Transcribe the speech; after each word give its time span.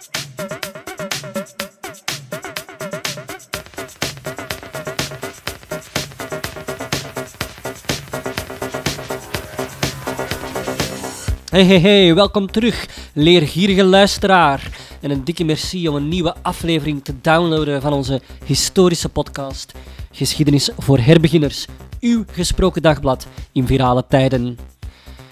Hey, 0.00 0.08
hey, 11.64 11.80
hey, 11.80 12.14
welkom 12.14 12.50
terug, 12.50 12.88
leergierige 13.12 13.84
luisteraar. 13.84 14.78
En 15.00 15.10
een 15.10 15.24
dikke 15.24 15.44
merci 15.44 15.88
om 15.88 15.94
een 15.94 16.08
nieuwe 16.08 16.34
aflevering 16.42 17.04
te 17.04 17.20
downloaden 17.20 17.82
van 17.82 17.92
onze 17.92 18.20
historische 18.44 19.08
podcast 19.08 19.72
Geschiedenis 20.12 20.70
voor 20.78 20.98
herbeginners. 20.98 21.66
Uw 22.00 22.24
gesproken 22.32 22.82
dagblad 22.82 23.26
in 23.52 23.66
virale 23.66 24.04
tijden. 24.08 24.58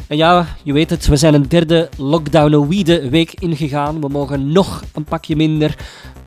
En 0.09 0.17
ja, 0.17 0.47
je 0.63 0.73
weet 0.73 0.91
het, 0.91 1.07
we 1.07 1.17
zijn 1.17 1.35
een 1.35 1.49
derde 1.49 1.89
lockdown-weede 1.97 3.09
week 3.09 3.35
ingegaan. 3.39 4.01
We 4.01 4.09
mogen 4.09 4.53
nog 4.53 4.83
een 4.95 5.05
pakje 5.05 5.37
minder, 5.37 5.77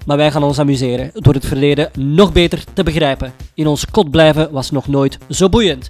maar 0.06 0.18
wij 0.18 0.32
gaan 0.32 0.44
ons 0.44 0.60
amuseren 0.60 1.12
door 1.14 1.34
het 1.34 1.46
verleden 1.46 1.92
nog 1.98 2.32
beter 2.32 2.64
te 2.74 2.84
begrijpen. 2.84 3.34
In 3.54 3.68
ons 3.68 3.86
kot 3.86 4.12
blijven 4.12 4.52
was 4.52 4.72
nog 4.72 4.88
nooit 4.88 5.18
zo 5.30 5.50
boeiend. 5.50 5.90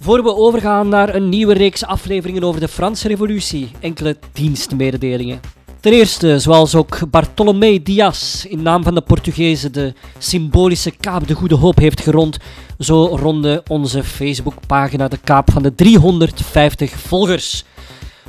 Voor 0.00 0.22
we 0.22 0.34
overgaan 0.34 0.88
naar 0.88 1.14
een 1.14 1.28
nieuwe 1.28 1.54
reeks 1.54 1.84
afleveringen 1.84 2.44
over 2.44 2.60
de 2.60 2.68
Franse 2.68 3.08
Revolutie, 3.08 3.70
enkele 3.80 4.16
dienstmededelingen. 4.32 5.40
Ten 5.84 5.92
eerste, 5.92 6.38
zoals 6.38 6.74
ook 6.74 7.10
Bartolomé 7.10 7.82
Dias 7.82 8.46
in 8.48 8.62
naam 8.62 8.82
van 8.82 8.94
de 8.94 9.00
Portugezen 9.00 9.72
de 9.72 9.92
symbolische 10.18 10.90
Kaap 10.90 11.28
de 11.28 11.34
Goede 11.34 11.54
Hoop 11.54 11.78
heeft 11.78 12.00
gerond, 12.00 12.38
zo 12.78 13.06
ronde 13.06 13.62
onze 13.68 14.04
Facebookpagina 14.04 15.08
de 15.08 15.18
Kaap 15.24 15.50
van 15.52 15.62
de 15.62 15.74
350 15.74 16.90
volgers. 16.90 17.64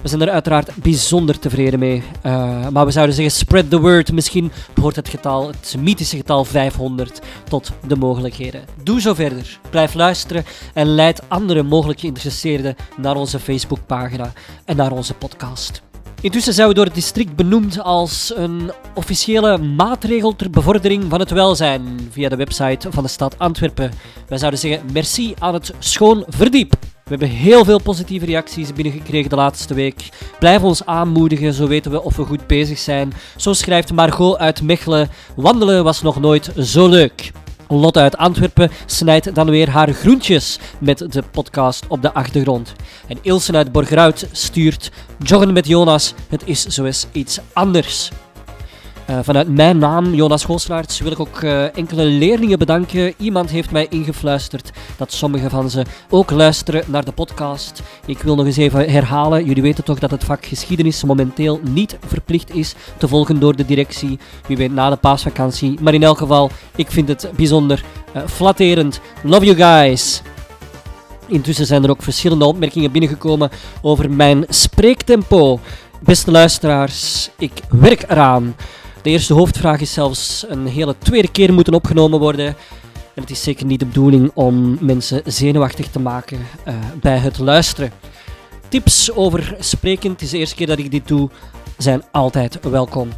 We 0.01 0.07
zijn 0.07 0.21
er 0.21 0.29
uiteraard 0.29 0.75
bijzonder 0.75 1.39
tevreden 1.39 1.79
mee. 1.79 2.03
Uh, 2.25 2.67
maar 2.67 2.85
we 2.85 2.91
zouden 2.91 3.15
zeggen, 3.15 3.35
spread 3.35 3.69
the 3.69 3.79
word. 3.79 4.11
Misschien 4.11 4.51
behoort 4.73 4.95
het 4.95 5.09
getal, 5.09 5.47
het 5.47 5.75
mythische 5.79 6.17
getal 6.17 6.45
500, 6.45 7.21
tot 7.49 7.71
de 7.87 7.95
mogelijkheden. 7.95 8.65
Doe 8.83 9.01
zo 9.01 9.13
verder. 9.13 9.59
Blijf 9.69 9.93
luisteren 9.93 10.45
en 10.73 10.95
leid 10.95 11.21
andere 11.27 11.63
mogelijk 11.63 11.99
geïnteresseerden 11.99 12.75
naar 12.97 13.15
onze 13.15 13.39
Facebookpagina 13.39 14.33
en 14.65 14.75
naar 14.75 14.91
onze 14.91 15.13
podcast. 15.13 15.83
Intussen 16.21 16.53
zijn 16.53 16.67
we 16.67 16.73
door 16.73 16.85
het 16.85 16.93
district 16.93 17.35
benoemd 17.35 17.81
als 17.81 18.33
een 18.35 18.71
officiële 18.93 19.57
maatregel 19.57 20.35
ter 20.35 20.49
bevordering 20.49 21.03
van 21.09 21.19
het 21.19 21.31
welzijn 21.31 22.09
via 22.11 22.29
de 22.29 22.35
website 22.35 22.91
van 22.91 23.03
de 23.03 23.09
stad 23.09 23.39
Antwerpen. 23.39 23.91
Wij 24.27 24.37
zouden 24.37 24.59
zeggen 24.59 24.81
merci 24.93 25.33
aan 25.39 25.53
het 25.53 25.73
Schoon 25.79 26.23
Verdiep. 26.27 26.71
We 26.81 27.09
hebben 27.09 27.29
heel 27.29 27.65
veel 27.65 27.81
positieve 27.81 28.25
reacties 28.25 28.73
binnengekregen 28.73 29.29
de 29.29 29.35
laatste 29.35 29.73
week. 29.73 30.09
Blijf 30.39 30.61
ons 30.61 30.85
aanmoedigen, 30.85 31.53
zo 31.53 31.67
weten 31.67 31.91
we 31.91 32.03
of 32.03 32.15
we 32.15 32.23
goed 32.23 32.47
bezig 32.47 32.77
zijn. 32.77 33.13
Zo 33.35 33.53
schrijft 33.53 33.93
Margot 33.93 34.37
uit 34.37 34.61
Mechelen: 34.61 35.09
Wandelen 35.35 35.83
was 35.83 36.01
nog 36.01 36.19
nooit 36.19 36.51
zo 36.59 36.87
leuk. 36.87 37.31
Lotte 37.67 37.99
uit 37.99 38.17
Antwerpen 38.17 38.71
snijdt 38.85 39.35
dan 39.35 39.49
weer 39.49 39.69
haar 39.69 39.93
groentjes 39.93 40.59
met 40.79 40.97
de 40.97 41.23
podcast 41.31 41.85
op 41.87 42.01
de 42.01 42.13
achtergrond. 42.13 42.73
En 43.07 43.17
Ilse 43.21 43.53
uit 43.53 43.71
Borgerhout 43.71 44.27
stuurt 44.31 44.91
Joggen 45.19 45.53
met 45.53 45.67
Jonas, 45.67 46.13
het 46.29 46.41
is 46.45 46.65
zo 46.65 46.83
eens 46.83 47.07
iets 47.11 47.39
anders. 47.53 48.11
Uh, 49.09 49.19
vanuit 49.21 49.49
mijn 49.49 49.77
naam, 49.77 50.13
Jonas 50.13 50.45
Gooslaerts, 50.45 50.99
wil 50.99 51.11
ik 51.11 51.19
ook 51.19 51.41
uh, 51.41 51.77
enkele 51.77 52.03
leerlingen 52.03 52.59
bedanken. 52.59 53.13
Iemand 53.17 53.49
heeft 53.49 53.71
mij 53.71 53.87
ingefluisterd 53.89 54.71
dat 54.97 55.11
sommige 55.11 55.49
van 55.49 55.69
ze 55.69 55.85
ook 56.09 56.31
luisteren 56.31 56.83
naar 56.87 57.05
de 57.05 57.11
podcast. 57.11 57.81
Ik 58.05 58.21
wil 58.21 58.35
nog 58.35 58.45
eens 58.45 58.57
even 58.57 58.91
herhalen. 58.91 59.45
Jullie 59.45 59.61
weten 59.61 59.83
toch 59.83 59.99
dat 59.99 60.11
het 60.11 60.23
vak 60.23 60.45
geschiedenis 60.45 61.03
momenteel 61.03 61.59
niet 61.63 61.97
verplicht 62.07 62.55
is 62.55 62.75
te 62.97 63.07
volgen 63.07 63.39
door 63.39 63.55
de 63.55 63.65
directie. 63.65 64.19
Wie 64.47 64.57
weet 64.57 64.73
na 64.73 64.89
de 64.89 64.95
paasvakantie. 64.95 65.77
Maar 65.81 65.93
in 65.93 66.03
elk 66.03 66.17
geval, 66.17 66.49
ik 66.75 66.91
vind 66.91 67.07
het 67.07 67.29
bijzonder 67.35 67.83
uh, 68.15 68.21
flatterend. 68.27 68.99
Love 69.23 69.45
you 69.45 69.57
guys! 69.57 70.21
Intussen 71.27 71.65
zijn 71.65 71.83
er 71.83 71.89
ook 71.89 72.03
verschillende 72.03 72.45
opmerkingen 72.45 72.91
binnengekomen 72.91 73.49
over 73.81 74.11
mijn 74.11 74.45
spreektempo. 74.49 75.59
Beste 75.99 76.31
luisteraars, 76.31 77.29
ik 77.37 77.51
werk 77.69 78.03
eraan. 78.07 78.55
De 79.05 79.11
eerste 79.11 79.33
hoofdvraag 79.33 79.81
is 79.81 79.93
zelfs 79.93 80.45
een 80.47 80.67
hele 80.67 80.95
tweede 80.97 81.31
keer 81.31 81.53
moeten 81.53 81.73
opgenomen 81.73 82.19
worden. 82.19 82.45
En 83.13 83.21
het 83.21 83.29
is 83.29 83.43
zeker 83.43 83.65
niet 83.65 83.79
de 83.79 83.85
bedoeling 83.85 84.31
om 84.33 84.77
mensen 84.81 85.21
zenuwachtig 85.25 85.87
te 85.87 85.99
maken 85.99 86.37
uh, 86.67 86.73
bij 87.01 87.17
het 87.17 87.37
luisteren. 87.37 87.91
Tips 88.69 89.11
over 89.11 89.55
spreken, 89.59 90.11
het 90.11 90.21
is 90.21 90.29
de 90.29 90.37
eerste 90.37 90.55
keer 90.55 90.67
dat 90.67 90.79
ik 90.79 90.91
dit 90.91 91.07
doe, 91.07 91.29
zijn 91.77 92.03
altijd 92.11 92.59
welkom. 92.69 93.09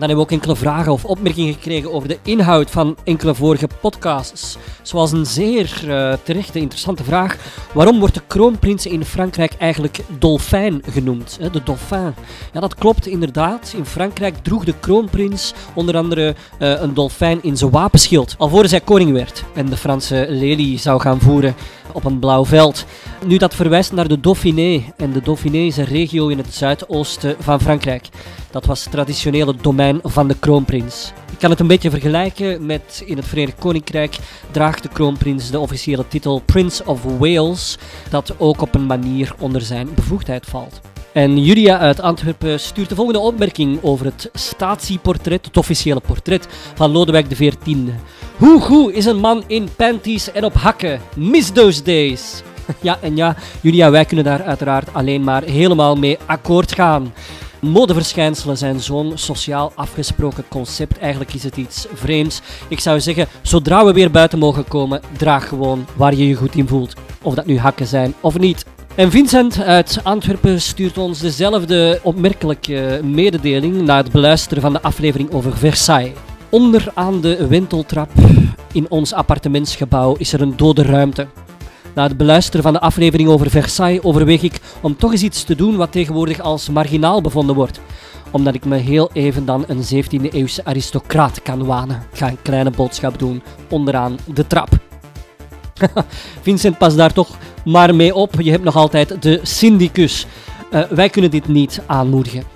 Dan 0.00 0.08
hebben 0.08 0.26
we 0.26 0.32
ook 0.32 0.40
enkele 0.40 0.64
vragen 0.64 0.92
of 0.92 1.04
opmerkingen 1.04 1.52
gekregen 1.52 1.92
over 1.92 2.08
de 2.08 2.18
inhoud 2.22 2.70
van 2.70 2.96
enkele 3.04 3.34
vorige 3.34 3.68
podcasts. 3.80 4.56
Zoals 4.82 5.12
een 5.12 5.26
zeer 5.26 5.82
uh, 5.86 6.12
terechte, 6.22 6.58
interessante 6.58 7.04
vraag. 7.04 7.36
Waarom 7.72 7.98
wordt 7.98 8.14
de 8.14 8.22
kroonprins 8.26 8.86
in 8.86 9.04
Frankrijk 9.04 9.52
eigenlijk 9.58 9.98
dolfijn 10.18 10.82
genoemd? 10.90 11.38
De 11.52 11.62
dolfijn. 11.62 12.14
Ja, 12.52 12.60
dat 12.60 12.74
klopt 12.74 13.06
inderdaad. 13.06 13.72
In 13.76 13.84
Frankrijk 13.84 14.36
droeg 14.42 14.64
de 14.64 14.74
kroonprins 14.80 15.52
onder 15.74 15.96
andere 15.96 16.34
uh, 16.58 16.80
een 16.80 16.94
dolfijn 16.94 17.38
in 17.42 17.56
zijn 17.56 17.70
wapenschild. 17.70 18.34
Alvorens 18.38 18.70
hij 18.70 18.80
koning 18.80 19.12
werd 19.12 19.44
en 19.54 19.66
de 19.66 19.76
Franse 19.76 20.26
lelie 20.28 20.78
zou 20.78 21.00
gaan 21.00 21.20
voeren 21.20 21.54
op 21.92 22.04
een 22.04 22.18
blauw 22.18 22.44
veld. 22.44 22.84
Nu 23.26 23.36
dat 23.36 23.54
verwijst 23.54 23.92
naar 23.92 24.08
de 24.08 24.20
Dauphiné. 24.20 24.82
En 24.96 25.12
de 25.12 25.20
Dauphiné 25.22 25.58
is 25.58 25.76
een 25.76 25.84
regio 25.84 26.28
in 26.28 26.38
het 26.38 26.54
zuidoosten 26.54 27.36
van 27.38 27.60
Frankrijk. 27.60 28.08
Dat 28.50 28.66
was 28.66 28.82
het 28.82 28.92
traditionele 28.92 29.54
domein 29.60 30.00
van 30.02 30.28
de 30.28 30.38
kroonprins. 30.38 31.12
Ik 31.32 31.38
kan 31.38 31.50
het 31.50 31.60
een 31.60 31.66
beetje 31.66 31.90
vergelijken 31.90 32.66
met 32.66 33.02
in 33.06 33.16
het 33.16 33.26
Verenigd 33.26 33.58
Koninkrijk 33.58 34.18
draagt 34.50 34.82
de 34.82 34.88
kroonprins 34.88 35.50
de 35.50 35.58
officiële 35.58 36.08
titel 36.08 36.42
Prince 36.44 36.84
of 36.86 37.02
Wales, 37.18 37.78
dat 38.10 38.34
ook 38.38 38.60
op 38.60 38.74
een 38.74 38.86
manier 38.86 39.34
onder 39.38 39.60
zijn 39.60 39.88
bevoegdheid 39.94 40.46
valt. 40.46 40.80
En 41.12 41.44
Julia 41.44 41.78
uit 41.78 42.00
Antwerpen 42.00 42.60
stuurt 42.60 42.88
de 42.88 42.94
volgende 42.94 43.20
opmerking 43.20 43.78
over 43.82 44.04
het 44.04 44.30
statieportret, 44.32 45.46
het 45.46 45.56
officiële 45.56 46.00
portret 46.00 46.48
van 46.74 46.90
Lodewijk 46.90 47.28
XIV. 47.28 47.52
Hoe 48.36 48.60
goed 48.60 48.92
is 48.92 49.04
een 49.04 49.20
man 49.20 49.44
in 49.46 49.68
panties 49.76 50.32
en 50.32 50.44
op 50.44 50.54
hakken? 50.54 51.00
Miss 51.16 51.52
those 51.52 51.82
days. 51.82 52.42
Ja 52.80 52.98
en 53.00 53.16
ja, 53.16 53.36
Julia, 53.60 53.90
wij 53.90 54.04
kunnen 54.04 54.24
daar 54.24 54.42
uiteraard 54.42 54.94
alleen 54.94 55.24
maar 55.24 55.42
helemaal 55.42 55.96
mee 55.96 56.18
akkoord 56.26 56.72
gaan. 56.72 57.12
Modeverschijnselen 57.60 58.56
zijn 58.56 58.80
zo'n 58.80 59.12
sociaal 59.14 59.72
afgesproken 59.74 60.44
concept. 60.48 60.98
Eigenlijk 60.98 61.34
is 61.34 61.42
het 61.42 61.56
iets 61.56 61.86
vreemds. 61.92 62.40
Ik 62.68 62.80
zou 62.80 63.00
zeggen, 63.00 63.26
zodra 63.42 63.84
we 63.84 63.92
weer 63.92 64.10
buiten 64.10 64.38
mogen 64.38 64.68
komen, 64.68 65.00
draag 65.16 65.48
gewoon 65.48 65.86
waar 65.96 66.14
je 66.14 66.28
je 66.28 66.34
goed 66.34 66.54
in 66.54 66.68
voelt. 66.68 66.94
Of 67.22 67.34
dat 67.34 67.46
nu 67.46 67.58
hakken 67.58 67.86
zijn 67.86 68.14
of 68.20 68.38
niet. 68.38 68.64
En 68.94 69.10
Vincent 69.10 69.62
uit 69.62 70.00
Antwerpen 70.02 70.60
stuurt 70.60 70.98
ons 70.98 71.20
dezelfde 71.20 72.00
opmerkelijke 72.02 73.00
mededeling 73.04 73.82
na 73.82 73.96
het 73.96 74.12
beluisteren 74.12 74.62
van 74.62 74.72
de 74.72 74.82
aflevering 74.82 75.32
over 75.32 75.56
Versailles. 75.56 76.12
Onder 76.48 76.90
aan 76.94 77.20
de 77.20 77.46
wenteltrap 77.46 78.10
in 78.72 78.86
ons 78.88 79.12
appartementsgebouw 79.12 80.14
is 80.14 80.32
er 80.32 80.40
een 80.40 80.56
dode 80.56 80.82
ruimte. 80.82 81.26
Na 81.94 82.02
het 82.02 82.16
beluisteren 82.16 82.62
van 82.62 82.72
de 82.72 82.80
aflevering 82.80 83.28
over 83.28 83.50
Versailles 83.50 84.02
overweeg 84.02 84.42
ik 84.42 84.60
om 84.80 84.96
toch 84.96 85.12
eens 85.12 85.22
iets 85.22 85.44
te 85.44 85.54
doen 85.54 85.76
wat 85.76 85.92
tegenwoordig 85.92 86.40
als 86.40 86.68
marginaal 86.68 87.20
bevonden 87.20 87.54
wordt. 87.54 87.80
Omdat 88.30 88.54
ik 88.54 88.64
me 88.64 88.76
heel 88.76 89.10
even 89.12 89.44
dan 89.44 89.64
een 89.66 90.04
17e 90.04 90.32
eeuwse 90.32 90.64
aristocraat 90.64 91.42
kan 91.42 91.64
wanen. 91.64 92.02
Ik 92.12 92.18
ga 92.18 92.28
een 92.28 92.42
kleine 92.42 92.70
boodschap 92.70 93.18
doen 93.18 93.42
onderaan 93.68 94.18
de 94.34 94.46
trap. 94.46 94.68
Vincent, 96.42 96.78
pas 96.78 96.96
daar 96.96 97.12
toch 97.12 97.38
maar 97.64 97.94
mee 97.94 98.14
op. 98.14 98.40
Je 98.40 98.50
hebt 98.50 98.64
nog 98.64 98.76
altijd 98.76 99.22
de 99.22 99.40
syndicus. 99.42 100.26
Uh, 100.72 100.82
wij 100.82 101.08
kunnen 101.08 101.30
dit 101.30 101.48
niet 101.48 101.80
aanmoedigen. 101.86 102.49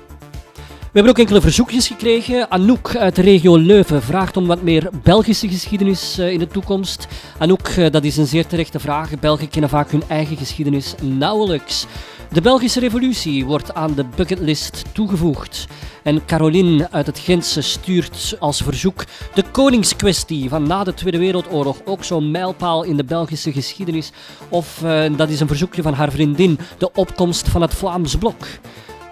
We 0.94 1.00
hebben 1.00 1.18
ook 1.18 1.26
enkele 1.26 1.46
verzoekjes 1.48 1.86
gekregen. 1.86 2.50
Anouk 2.50 2.96
uit 2.96 3.16
de 3.16 3.22
regio 3.22 3.56
Leuven 3.56 4.02
vraagt 4.02 4.36
om 4.36 4.46
wat 4.46 4.62
meer 4.62 4.90
Belgische 5.02 5.48
geschiedenis 5.48 6.18
uh, 6.18 6.30
in 6.30 6.38
de 6.38 6.46
toekomst. 6.46 7.06
Anouk, 7.38 7.68
uh, 7.68 7.90
dat 7.90 8.04
is 8.04 8.16
een 8.16 8.26
zeer 8.26 8.46
terechte 8.46 8.80
vraag. 8.80 9.18
Belgen 9.20 9.48
kennen 9.48 9.70
vaak 9.70 9.90
hun 9.90 10.02
eigen 10.08 10.36
geschiedenis 10.36 10.94
nauwelijks. 11.02 11.86
De 12.32 12.40
Belgische 12.40 12.80
revolutie 12.80 13.44
wordt 13.44 13.74
aan 13.74 13.94
de 13.94 14.04
bucketlist 14.16 14.84
toegevoegd. 14.92 15.66
En 16.02 16.24
Caroline 16.24 16.90
uit 16.90 17.06
het 17.06 17.18
Gentse 17.18 17.60
stuurt 17.60 18.36
als 18.38 18.62
verzoek 18.62 19.04
de 19.34 19.44
koningskwestie 19.50 20.48
van 20.48 20.66
na 20.66 20.84
de 20.84 20.94
Tweede 20.94 21.18
Wereldoorlog. 21.18 21.76
Ook 21.84 22.04
zo'n 22.04 22.30
mijlpaal 22.30 22.82
in 22.82 22.96
de 22.96 23.04
Belgische 23.04 23.52
geschiedenis. 23.52 24.12
Of 24.48 24.80
uh, 24.84 25.04
dat 25.16 25.28
is 25.28 25.40
een 25.40 25.48
verzoekje 25.48 25.82
van 25.82 25.94
haar 25.94 26.10
vriendin, 26.10 26.58
de 26.78 26.92
opkomst 26.92 27.48
van 27.48 27.62
het 27.62 27.74
Vlaams 27.74 28.16
Blok. 28.16 28.46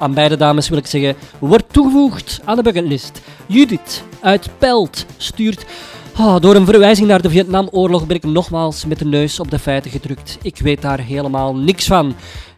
Aan 0.02 0.14
beide 0.14 0.36
dames 0.36 0.68
wil 0.68 0.78
ik 0.78 0.86
zeggen, 0.86 1.16
wordt 1.38 1.72
toegevoegd 1.72 2.40
aan 2.44 2.56
de 2.56 2.62
bucketlist. 2.62 3.20
Judith 3.46 4.04
uit 4.20 4.48
Pelt 4.58 5.06
stuurt... 5.16 5.64
Oh, 6.18 6.40
door 6.40 6.54
een 6.54 6.64
verwijzing 6.64 7.08
naar 7.08 7.22
de 7.22 7.30
Vietnamoorlog 7.30 8.06
ben 8.06 8.16
ik 8.16 8.24
nogmaals 8.24 8.84
met 8.84 8.98
de 8.98 9.04
neus 9.04 9.40
op 9.40 9.50
de 9.50 9.58
feiten 9.58 9.90
gedrukt. 9.90 10.38
Ik 10.42 10.58
weet 10.58 10.82
daar 10.82 11.00
helemaal 11.00 11.56
niks 11.56 11.86
van. 11.86 12.14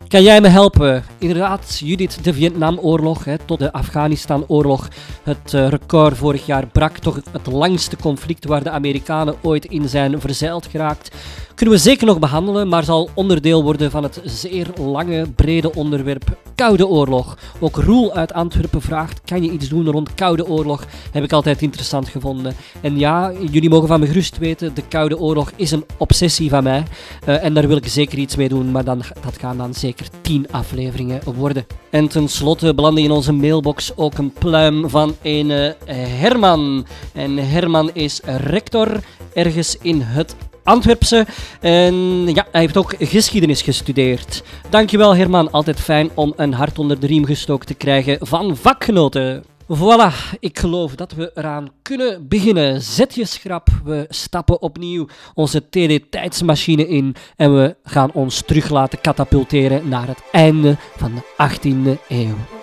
Kan 0.09 0.23
jij 0.23 0.41
me 0.41 0.49
helpen? 0.49 1.05
Inderdaad, 1.19 1.79
Judith, 1.79 2.25
de 2.25 2.35
Vietnamoorlog 2.35 3.25
hè, 3.25 3.39
tot 3.39 3.59
de 3.59 3.73
Afghanistanoorlog. 3.73 4.89
Het 5.23 5.55
eh, 5.55 5.69
record 5.69 6.17
vorig 6.17 6.47
jaar 6.47 6.67
brak 6.67 6.99
toch 6.99 7.21
het 7.31 7.47
langste 7.47 7.97
conflict 7.97 8.45
waar 8.45 8.63
de 8.63 8.71
Amerikanen 8.71 9.35
ooit 9.43 9.65
in 9.65 9.89
zijn 9.89 10.21
verzeild 10.21 10.67
geraakt 10.67 11.17
kunnen 11.55 11.75
we 11.75 11.81
zeker 11.81 12.07
nog 12.07 12.19
behandelen, 12.19 12.69
maar 12.69 12.85
zal 12.85 13.09
onderdeel 13.15 13.63
worden 13.63 13.91
van 13.91 14.03
het 14.03 14.21
zeer 14.25 14.67
lange, 14.81 15.27
brede 15.37 15.75
onderwerp 15.75 16.37
Koude 16.55 16.89
Oorlog. 16.89 17.39
Ook 17.61 17.77
Roel 17.77 18.13
uit 18.13 18.33
Antwerpen 18.33 18.81
vraagt: 18.81 19.21
kan 19.25 19.43
je 19.43 19.51
iets 19.51 19.69
doen 19.69 19.91
rond 19.91 20.15
Koude 20.15 20.47
Oorlog? 20.47 20.85
Heb 21.11 21.25
ik 21.25 21.33
altijd 21.33 21.63
interessant 21.63 22.09
gevonden. 22.09 22.55
En 22.81 22.99
ja, 22.99 23.33
jullie 23.51 23.69
mogen 23.69 23.89
van 23.89 24.01
me 24.01 24.07
gerust 24.07 24.39
weten: 24.39 24.75
de 24.75 24.83
Koude 24.89 25.19
Oorlog 25.19 25.53
is 25.57 25.71
een 25.71 25.85
obsessie 25.97 26.51
van 26.51 26.63
mij. 26.63 26.83
Uh, 27.29 27.45
en 27.45 27.55
daar 27.55 27.69
wil 27.69 27.77
ik 27.77 27.89
zeker 27.89 28.19
iets 28.19 28.37
mee 28.37 28.49
doen, 28.49 28.71
maar 28.71 28.85
dan, 28.85 29.03
dat 29.25 29.39
gaan 29.39 29.57
dan 29.57 29.75
zeker 29.75 30.07
tien 30.21 30.47
afleveringen 30.51 31.21
worden. 31.37 31.67
En 31.91 32.09
tenslotte 32.09 32.75
belandde 32.75 33.03
in 33.03 33.11
onze 33.11 33.33
mailbox 33.33 33.97
ook 33.97 34.19
een 34.19 34.33
pluim 34.33 34.89
van 34.91 35.15
een 35.23 35.51
uh, 35.51 35.71
Herman. 35.95 36.87
En 37.13 37.37
Herman 37.37 37.91
is 37.93 38.21
rector 38.25 39.01
ergens 39.33 39.77
in 39.81 40.01
het 40.01 40.37
Antwerpse. 40.65 41.27
En 41.61 41.95
ja, 42.27 42.47
hij 42.53 42.61
heeft 42.61 42.77
ook 42.77 42.95
geschiedenis 42.99 43.63
gestudeerd. 43.63 44.43
Dankjewel 44.71 45.17
Herman, 45.17 45.51
altijd 45.51 45.81
fijn 45.81 46.11
om 46.15 46.33
een 46.37 46.53
hart 46.53 46.79
onder 46.79 47.01
de 47.01 47.07
riem 47.07 47.25
gestoken 47.25 47.67
te 47.67 47.75
krijgen 47.75 48.27
van 48.27 48.57
vakgenoten. 48.57 49.45
Voilà, 49.69 50.13
ik 50.39 50.59
geloof 50.59 50.95
dat 50.95 51.13
we 51.13 51.31
eraan 51.35 51.69
kunnen 51.83 52.29
beginnen. 52.29 52.83
Zet 52.83 53.15
je 53.15 53.25
schrap, 53.25 53.69
we 53.85 54.07
stappen 54.09 54.63
opnieuw 54.63 55.07
onze 55.35 55.69
TD-tijdsmachine 55.69 56.89
in 56.89 57.15
en 57.37 57.55
we 57.55 57.77
gaan 57.83 58.13
ons 58.13 58.43
terug 58.43 58.71
laten 58.71 59.01
katapulteren 59.01 59.89
naar 59.89 60.07
het 60.07 60.23
einde 60.33 60.77
van 60.97 61.15
de 61.15 61.23
18e 61.49 62.01
eeuw. 62.09 62.54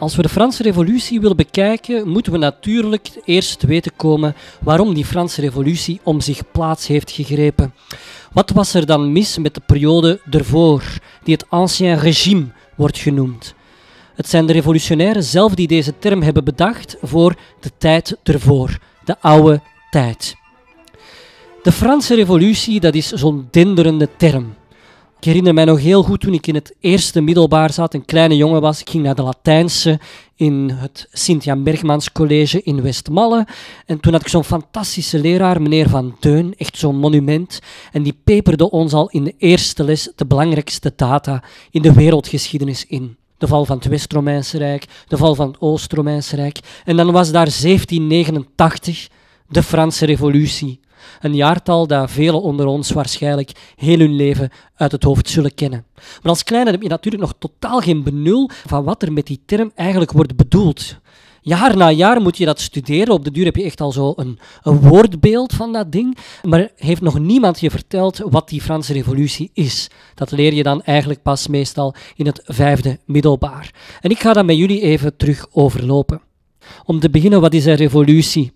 Als 0.00 0.16
we 0.16 0.22
de 0.22 0.28
Franse 0.28 0.62
Revolutie 0.62 1.20
willen 1.20 1.36
bekijken, 1.36 2.08
moeten 2.08 2.32
we 2.32 2.38
natuurlijk 2.38 3.10
eerst 3.24 3.62
weten 3.62 3.92
komen 3.96 4.34
waarom 4.60 4.94
die 4.94 5.04
Franse 5.04 5.40
Revolutie 5.40 6.00
om 6.02 6.20
zich 6.20 6.50
plaats 6.52 6.86
heeft 6.86 7.10
gegrepen. 7.10 7.74
Wat 8.32 8.50
was 8.50 8.74
er 8.74 8.86
dan 8.86 9.12
mis 9.12 9.38
met 9.38 9.54
de 9.54 9.60
periode 9.66 10.20
ervoor, 10.30 10.82
die 11.24 11.34
het 11.34 11.50
Ancien 11.50 11.98
Régime 11.98 12.46
wordt 12.76 12.98
genoemd? 12.98 13.54
Het 14.14 14.28
zijn 14.28 14.46
de 14.46 14.52
revolutionairen 14.52 15.22
zelf 15.22 15.54
die 15.54 15.66
deze 15.66 15.98
term 15.98 16.22
hebben 16.22 16.44
bedacht 16.44 16.96
voor 17.02 17.34
de 17.60 17.70
tijd 17.78 18.16
ervoor, 18.22 18.78
de 19.04 19.20
oude 19.20 19.60
tijd. 19.90 20.36
De 21.62 21.72
Franse 21.72 22.14
Revolutie, 22.14 22.80
dat 22.80 22.94
is 22.94 23.08
zo'n 23.08 23.48
denderende 23.50 24.08
term. 24.16 24.54
Ik 25.20 25.26
herinner 25.26 25.54
mij 25.54 25.64
nog 25.64 25.80
heel 25.80 26.02
goed 26.02 26.20
toen 26.20 26.34
ik 26.34 26.46
in 26.46 26.54
het 26.54 26.74
eerste 26.80 27.20
middelbaar 27.20 27.72
zat, 27.72 27.94
een 27.94 28.04
kleine 28.04 28.36
jongen 28.36 28.60
was. 28.60 28.80
Ik 28.80 28.90
ging 28.90 29.02
naar 29.02 29.14
de 29.14 29.22
Latijnse 29.22 30.00
in 30.36 30.70
het 30.74 31.08
Sint-Jan 31.12 31.62
Bergmans 31.62 32.12
College 32.12 32.62
in 32.62 32.82
Westmalle. 32.82 33.46
En 33.86 34.00
toen 34.00 34.12
had 34.12 34.20
ik 34.20 34.28
zo'n 34.28 34.44
fantastische 34.44 35.18
leraar, 35.18 35.62
meneer 35.62 35.88
Van 35.88 36.16
Deun, 36.20 36.54
echt 36.56 36.78
zo'n 36.78 36.96
monument. 36.96 37.58
En 37.92 38.02
die 38.02 38.18
peperde 38.24 38.70
ons 38.70 38.92
al 38.92 39.08
in 39.08 39.24
de 39.24 39.34
eerste 39.38 39.84
les 39.84 40.12
de 40.16 40.26
belangrijkste 40.26 40.92
data 40.96 41.42
in 41.70 41.82
de 41.82 41.92
wereldgeschiedenis 41.92 42.86
in. 42.86 43.16
De 43.38 43.46
val 43.46 43.64
van 43.64 43.76
het 43.76 43.86
West-Romeinse 43.86 44.58
Rijk, 44.58 44.84
de 45.06 45.16
val 45.16 45.34
van 45.34 45.46
het 45.46 45.60
Oost-Romeinse 45.60 46.36
Rijk. 46.36 46.58
En 46.84 46.96
dan 46.96 47.12
was 47.12 47.30
daar 47.30 47.48
1789, 47.60 49.08
de 49.48 49.62
Franse 49.62 50.06
Revolutie. 50.06 50.80
Een 51.20 51.34
jaartal 51.34 51.86
dat 51.86 52.10
velen 52.10 52.42
onder 52.42 52.66
ons 52.66 52.90
waarschijnlijk 52.90 53.52
heel 53.76 53.98
hun 53.98 54.16
leven 54.16 54.50
uit 54.74 54.92
het 54.92 55.02
hoofd 55.02 55.28
zullen 55.28 55.54
kennen. 55.54 55.84
Maar 55.94 56.32
als 56.32 56.44
kleine 56.44 56.70
heb 56.70 56.82
je 56.82 56.88
natuurlijk 56.88 57.22
nog 57.22 57.34
totaal 57.38 57.80
geen 57.80 58.02
benul 58.02 58.50
van 58.66 58.84
wat 58.84 59.02
er 59.02 59.12
met 59.12 59.26
die 59.26 59.42
term 59.46 59.72
eigenlijk 59.74 60.12
wordt 60.12 60.36
bedoeld. 60.36 60.98
Jaar 61.42 61.76
na 61.76 61.90
jaar 61.90 62.20
moet 62.20 62.36
je 62.36 62.44
dat 62.44 62.60
studeren. 62.60 63.14
Op 63.14 63.24
de 63.24 63.30
duur 63.30 63.44
heb 63.44 63.56
je 63.56 63.62
echt 63.62 63.80
al 63.80 63.92
zo 63.92 64.12
een, 64.16 64.38
een 64.62 64.80
woordbeeld 64.80 65.52
van 65.52 65.72
dat 65.72 65.92
ding. 65.92 66.18
Maar 66.42 66.68
heeft 66.76 67.00
nog 67.00 67.18
niemand 67.18 67.60
je 67.60 67.70
verteld 67.70 68.18
wat 68.18 68.48
die 68.48 68.60
Franse 68.60 68.92
revolutie 68.92 69.50
is. 69.54 69.90
Dat 70.14 70.30
leer 70.30 70.54
je 70.54 70.62
dan 70.62 70.82
eigenlijk 70.82 71.22
pas 71.22 71.46
meestal 71.46 71.94
in 72.16 72.26
het 72.26 72.40
vijfde 72.44 72.98
middelbaar. 73.04 73.74
En 74.00 74.10
ik 74.10 74.20
ga 74.20 74.32
dat 74.32 74.44
met 74.44 74.56
jullie 74.56 74.80
even 74.80 75.16
terug 75.16 75.46
overlopen. 75.52 76.20
Om 76.84 77.00
te 77.00 77.10
beginnen, 77.10 77.40
wat 77.40 77.54
is 77.54 77.64
een 77.64 77.74
revolutie? 77.74 78.52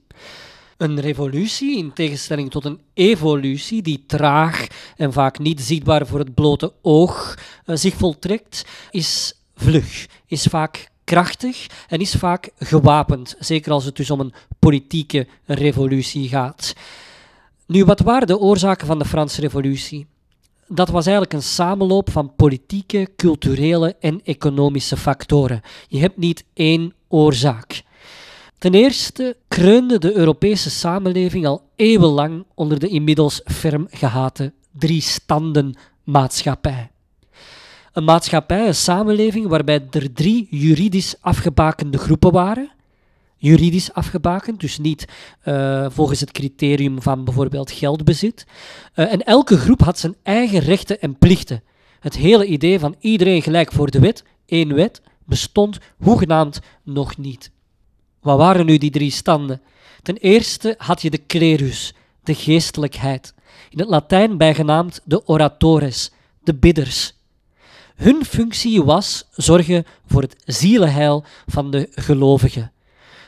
Een 0.76 1.00
revolutie, 1.00 1.79
in 1.79 1.93
tegenstelling 1.93 2.50
tot 2.50 2.65
een 2.65 2.81
evolutie 2.94 3.82
die 3.82 4.05
traag 4.06 4.67
en 4.97 5.12
vaak 5.12 5.38
niet 5.38 5.61
zichtbaar 5.61 6.06
voor 6.06 6.19
het 6.19 6.35
blote 6.35 6.73
oog 6.82 7.38
uh, 7.67 7.76
zich 7.76 7.94
voltrekt, 7.94 8.65
is 8.91 9.35
vlug, 9.55 10.06
is 10.26 10.43
vaak 10.43 10.88
krachtig 11.05 11.67
en 11.88 12.00
is 12.00 12.15
vaak 12.15 12.50
gewapend, 12.59 13.37
zeker 13.38 13.73
als 13.73 13.85
het 13.85 13.97
dus 13.97 14.11
om 14.11 14.21
een 14.21 14.32
politieke 14.59 15.26
revolutie 15.44 16.29
gaat. 16.29 16.75
Nu, 17.67 17.85
wat 17.85 18.00
waren 18.00 18.26
de 18.26 18.38
oorzaken 18.38 18.87
van 18.87 18.99
de 18.99 19.05
Franse 19.05 19.41
Revolutie? 19.41 20.06
Dat 20.69 20.88
was 20.88 21.05
eigenlijk 21.05 21.35
een 21.35 21.43
samenloop 21.43 22.11
van 22.11 22.35
politieke, 22.37 23.09
culturele 23.17 23.97
en 24.00 24.21
economische 24.25 24.97
factoren. 24.97 25.61
Je 25.88 25.99
hebt 25.99 26.17
niet 26.17 26.44
één 26.55 26.94
oorzaak. 27.09 27.82
Ten 28.59 28.75
eerste 28.75 29.37
kreunde 29.49 29.99
de 29.99 30.15
Europese 30.15 30.71
samenleving 30.71 31.47
al 31.47 31.62
eeuwenlang 31.77 32.45
onder 32.55 32.79
de 32.79 32.89
inmiddels 32.89 33.41
ferm 33.45 33.87
gehate 33.91 34.53
drie-standen-maatschappij. 34.79 36.91
Een 37.93 38.05
maatschappij, 38.05 38.67
een 38.67 38.75
samenleving 38.75 39.47
waarbij 39.47 39.87
er 39.91 40.12
drie 40.12 40.47
juridisch 40.51 41.15
afgebakende 41.21 41.99
groepen 41.99 42.33
waren. 42.33 42.73
Juridisch 43.37 43.93
afgebakend, 43.93 44.61
dus 44.61 44.79
niet 44.79 45.05
uh, 45.45 45.87
volgens 45.91 46.21
het 46.21 46.31
criterium 46.31 47.03
van 47.03 47.25
bijvoorbeeld 47.25 47.71
geldbezit. 47.71 48.47
Uh, 48.95 49.12
en 49.12 49.25
elke 49.25 49.57
groep 49.57 49.81
had 49.81 49.99
zijn 49.99 50.17
eigen 50.23 50.59
rechten 50.59 51.00
en 51.00 51.19
plichten. 51.19 51.62
Het 52.00 52.17
hele 52.17 52.47
idee 52.47 52.79
van 52.79 52.97
iedereen 52.99 53.43
gelijk 53.43 53.73
voor 53.73 53.91
de 53.91 54.00
wet, 54.00 54.25
één 54.47 54.75
wet, 54.75 55.03
bestond 55.25 55.78
hoegenaamd 55.99 56.61
nog 56.83 57.17
niet. 57.17 57.50
Wat 58.25 58.38
waren 58.38 58.66
nu 58.66 58.78
die 58.78 58.90
drie 58.90 59.11
standen? 59.11 59.61
Ten 60.02 60.16
eerste 60.16 60.75
had 60.78 61.02
je 61.02 61.11
de 61.11 61.26
clerus, 61.26 61.95
de 62.23 62.35
geestelijkheid, 62.35 63.35
in 63.71 63.78
het 63.78 63.88
Latijn 63.88 64.37
bijgenaamd 64.37 65.00
de 65.04 65.26
oratores, 65.26 66.11
de 66.43 66.54
bidders. 66.54 67.14
Hun 67.97 68.25
functie 68.25 68.83
was 68.83 69.28
zorgen 69.31 69.85
voor 70.07 70.23
het 70.23 70.37
zielenheil 70.45 71.25
van 71.47 71.71
de 71.71 71.88
gelovigen. 71.90 72.73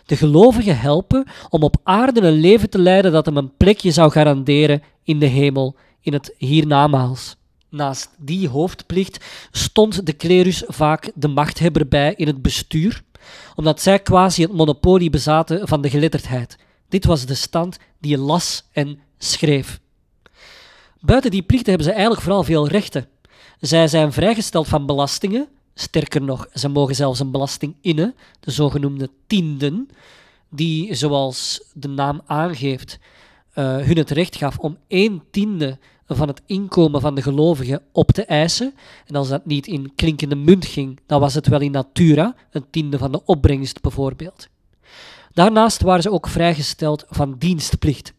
De 0.07 0.17
gelovigen 0.17 0.79
helpen 0.79 1.27
om 1.49 1.63
op 1.63 1.77
aarde 1.83 2.21
een 2.21 2.41
leven 2.41 2.71
te 2.71 2.79
leiden 2.79 3.13
dat 3.13 3.27
hem 3.27 3.37
een 3.37 3.57
plekje 3.57 3.91
zou 3.91 4.11
garanderen 4.11 4.83
in 5.03 5.19
de 5.19 5.27
hemel, 5.27 5.77
in 6.01 6.13
het 6.13 6.35
hiernamaals. 6.39 7.37
Naast 7.71 8.11
die 8.19 8.49
hoofdplicht 8.49 9.25
stond 9.51 10.07
de 10.07 10.17
clerus 10.17 10.63
vaak 10.67 11.11
de 11.15 11.29
machthebber 11.29 11.89
bij 11.89 12.15
in 12.17 12.27
het 12.27 12.43
bestuur, 12.43 13.03
omdat 13.55 13.81
zij 13.81 13.99
quasi 13.99 14.43
het 14.43 14.53
monopolie 14.53 15.11
bezaten 15.11 15.69
van 15.69 15.81
de 15.81 15.91
geletterdheid. 15.91 16.57
Dit 16.89 17.05
was 17.05 17.27
de 17.27 17.35
stand 17.35 17.79
die 18.01 18.19
las 18.19 18.65
en 18.73 18.99
schreef. 19.19 19.81
Buiten 21.01 21.31
die 21.31 21.43
plichten 21.43 21.69
hebben 21.69 21.87
ze 21.87 21.93
eigenlijk 21.93 22.23
vooral 22.23 22.45
veel 22.45 22.69
rechten. 22.69 23.09
Zij 23.61 23.89
zijn 23.89 24.13
vrijgesteld 24.13 24.69
van 24.69 24.87
belastingen. 24.87 25.49
Sterker 25.75 26.23
nog, 26.23 26.49
ze 26.55 26.69
mogen 26.69 26.95
zelfs 26.95 27.21
een 27.21 27.31
belasting 27.31 27.77
innen, 27.81 28.15
de 28.41 28.51
zogenoemde 28.51 29.11
tienden, 29.27 29.89
die, 30.49 30.95
zoals 30.95 31.63
de 31.73 31.89
naam 31.89 32.21
aangeeft, 32.27 32.99
uh, 33.55 33.77
hun 33.77 33.97
het 33.97 34.11
recht 34.11 34.37
gaf 34.37 34.59
om 34.59 34.79
één 34.89 35.23
tiende 35.31 35.79
van 36.07 36.29
het 36.29 36.43
inkomen 36.47 37.01
van 37.01 37.15
de 37.15 37.23
gelovigen 37.23 37.83
op 37.93 38.11
te 38.11 38.25
eisen. 38.25 38.75
En 39.07 39.15
als 39.15 39.29
dat 39.29 39.47
niet 39.47 39.67
in 39.67 39.95
klinkende 39.95 40.35
munt 40.35 40.67
ging, 40.67 41.01
dan 41.07 41.21
was 41.21 41.35
het 41.35 41.47
wel 41.47 41.61
in 41.61 41.71
natura, 41.71 42.35
een 42.51 42.67
tiende 42.71 42.99
van 42.99 43.13
de 43.13 43.25
opbrengst 43.25 43.81
bijvoorbeeld. 43.81 44.49
Daarnaast 45.33 45.83
waren 45.83 46.03
ze 46.03 46.11
ook 46.11 46.29
vrijgesteld 46.29 47.05
van 47.09 47.35
dienstplicht. 47.39 48.13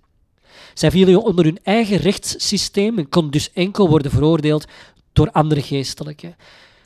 Zij 0.73 0.91
vielen 0.91 1.23
onder 1.23 1.45
hun 1.45 1.59
eigen 1.63 1.97
rechtssysteem 1.97 2.97
en 2.97 3.09
konden 3.09 3.31
dus 3.31 3.51
enkel 3.51 3.89
worden 3.89 4.11
veroordeeld 4.11 4.65
door 5.13 5.31
andere 5.31 5.61
geestelijken. 5.61 6.35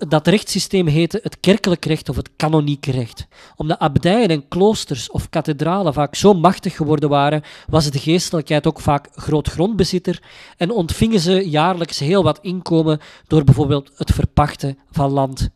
Dat 0.08 0.27
rechtssysteem 0.27 0.88
heette 0.88 1.20
het 1.24 1.39
kerkelijk 1.39 1.86
recht 1.86 2.10
of 2.10 2.15
het 2.15 2.29
kanonieke 2.36 2.91
recht. 2.91 3.27
Omdat 3.55 3.79
abdijen 3.79 4.29
en 4.29 4.48
kloosters 4.48 5.12
of 5.12 5.29
kathedralen 5.29 5.93
vaak 5.93 6.15
zo 6.15 6.34
machtig 6.34 6.75
geworden 6.75 7.10
waren, 7.10 7.43
was 7.67 7.91
de 7.91 8.00
geestelijkheid 8.00 8.67
ook 8.67 8.79
vaak 8.79 9.10
groot 9.15 9.48
grondbezitter 9.48 10.22
en 10.58 10.72
ontvingen 10.72 11.20
ze 11.20 11.50
jaarlijks 11.50 12.00
heel 12.00 12.24
wat 12.24 12.39
inkomen 12.41 13.00
door 13.27 13.43
bijvoorbeeld 13.43 13.91
het 13.96 14.12
verpachten 14.12 14.77
van 14.91 15.12
land. 15.12 15.50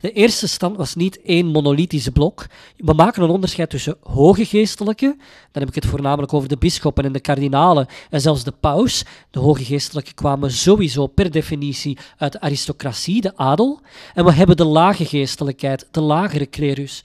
De 0.00 0.12
eerste 0.12 0.48
stand 0.48 0.76
was 0.76 0.94
niet 0.94 1.20
één 1.22 1.46
monolithisch 1.46 2.08
blok. 2.08 2.46
We 2.76 2.92
maken 2.92 3.22
een 3.22 3.30
onderscheid 3.30 3.70
tussen 3.70 3.96
hoge 4.02 4.44
geestelijke, 4.44 5.16
dan 5.52 5.62
heb 5.62 5.68
ik 5.68 5.74
het 5.74 5.86
voornamelijk 5.86 6.32
over 6.32 6.48
de 6.48 6.56
bisschoppen 6.56 7.04
en 7.04 7.12
de 7.12 7.20
kardinalen 7.20 7.86
en 8.10 8.20
zelfs 8.20 8.44
de 8.44 8.52
paus. 8.60 9.04
De 9.30 9.38
hoge 9.38 9.64
geestelijke 9.64 10.14
kwamen 10.14 10.50
sowieso 10.50 11.06
per 11.06 11.30
definitie 11.30 11.98
uit 12.16 12.32
de 12.32 12.40
aristocratie, 12.40 13.20
de 13.20 13.36
adel. 13.36 13.80
En 14.14 14.24
we 14.24 14.32
hebben 14.32 14.56
de 14.56 14.64
lage 14.64 15.04
geestelijkheid, 15.04 15.88
de 15.90 16.00
lagere 16.00 16.46
klerus 16.46 17.02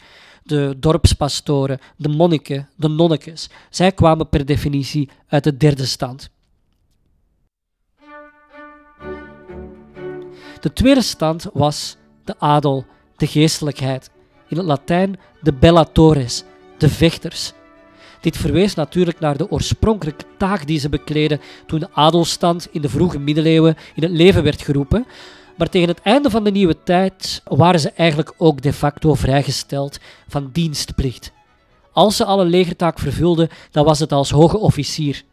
de 0.48 0.76
dorpspastoren, 0.80 1.80
de 1.96 2.10
monniken, 2.10 2.70
de 2.76 2.88
nonnekes. 2.88 3.50
Zij 3.70 3.92
kwamen 3.92 4.30
per 4.30 4.46
definitie 4.46 5.10
uit 5.28 5.44
de 5.44 5.58
derde 5.58 5.86
stand. 5.86 6.30
De 10.60 10.74
tweede 10.74 11.02
stand 11.02 11.46
was 11.54 11.97
de 12.28 12.36
adel, 12.40 12.86
de 13.16 13.28
geestelijkheid. 13.28 14.10
In 14.48 14.58
het 14.58 14.66
Latijn 14.66 15.20
de 15.42 15.54
bellatores, 15.54 16.44
de 16.78 16.90
vechters. 16.90 17.54
Dit 18.22 18.38
verwees 18.38 18.74
natuurlijk 18.74 19.20
naar 19.20 19.38
de 19.38 19.52
oorspronkelijke 19.52 20.24
taak 20.38 20.68
die 20.68 20.80
ze 20.80 20.90
bekleden 20.90 21.42
toen 21.66 21.80
de 21.80 21.90
adelstand 21.94 22.68
in 22.72 22.82
de 22.82 22.90
vroege 22.90 23.20
middeleeuwen 23.20 23.78
in 23.96 24.04
het 24.04 24.12
leven 24.12 24.44
werd 24.44 24.62
geroepen. 24.62 25.06
Maar 25.58 25.70
tegen 25.70 25.88
het 25.88 26.02
einde 26.02 26.30
van 26.30 26.44
de 26.44 26.52
nieuwe 26.52 26.84
tijd 26.84 27.42
waren 27.44 27.80
ze 27.80 27.92
eigenlijk 27.92 28.34
ook 28.38 28.62
de 28.62 28.74
facto 28.74 29.14
vrijgesteld 29.14 30.00
van 30.28 30.50
dienstplicht. 30.52 31.32
Als 31.92 32.16
ze 32.16 32.26
al 32.26 32.42
een 32.42 32.50
legertaak 32.50 33.00
vervulden, 33.00 33.50
dan 33.72 33.86
was 33.86 34.00
het 34.00 34.12
als 34.12 34.30
hoge 34.30 34.58
officier. 34.58 35.24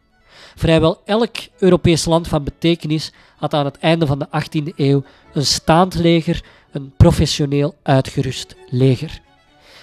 Vrijwel 0.54 1.00
elk 1.04 1.36
Europees 1.58 2.04
land 2.04 2.28
van 2.28 2.44
betekenis 2.44 3.12
had 3.36 3.54
aan 3.54 3.64
het 3.64 3.78
einde 3.78 4.06
van 4.06 4.18
de 4.18 4.26
18e 4.26 4.74
eeuw 4.76 5.04
een 5.32 5.46
staand 5.46 5.94
leger, 5.94 6.44
een 6.74 6.92
professioneel 6.96 7.74
uitgerust 7.82 8.54
leger. 8.68 9.20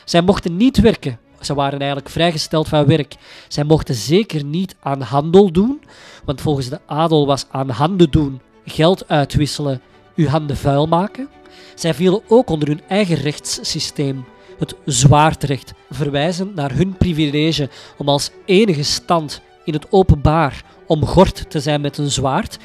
Zij 0.05 0.21
mochten 0.21 0.57
niet 0.57 0.79
werken, 0.79 1.19
ze 1.41 1.53
waren 1.53 1.79
eigenlijk 1.79 2.09
vrijgesteld 2.09 2.67
van 2.67 2.85
werk. 2.85 3.15
Zij 3.47 3.63
mochten 3.63 3.95
zeker 3.95 4.43
niet 4.43 4.75
aan 4.79 5.01
handel 5.01 5.51
doen, 5.51 5.81
want 6.25 6.41
volgens 6.41 6.69
de 6.69 6.79
adel 6.85 7.25
was 7.25 7.45
aan 7.51 7.69
handen 7.69 8.11
doen, 8.11 8.41
geld 8.65 9.07
uitwisselen, 9.07 9.81
uw 10.15 10.27
handen 10.27 10.57
vuil 10.57 10.87
maken. 10.87 11.29
Zij 11.75 11.93
vielen 11.93 12.21
ook 12.27 12.49
onder 12.49 12.67
hun 12.67 12.81
eigen 12.87 13.15
rechtssysteem, 13.15 14.25
het 14.59 14.75
zwaardrecht, 14.85 15.73
verwijzend 15.89 16.55
naar 16.55 16.71
hun 16.71 16.97
privilege 16.97 17.69
om 17.97 18.09
als 18.09 18.29
enige 18.45 18.83
stand 18.83 19.41
in 19.65 19.73
het 19.73 19.91
openbaar 19.91 20.63
omgord 20.87 21.49
te 21.49 21.59
zijn 21.59 21.81
met 21.81 21.97
een 21.97 22.11
zwaard. 22.11 22.57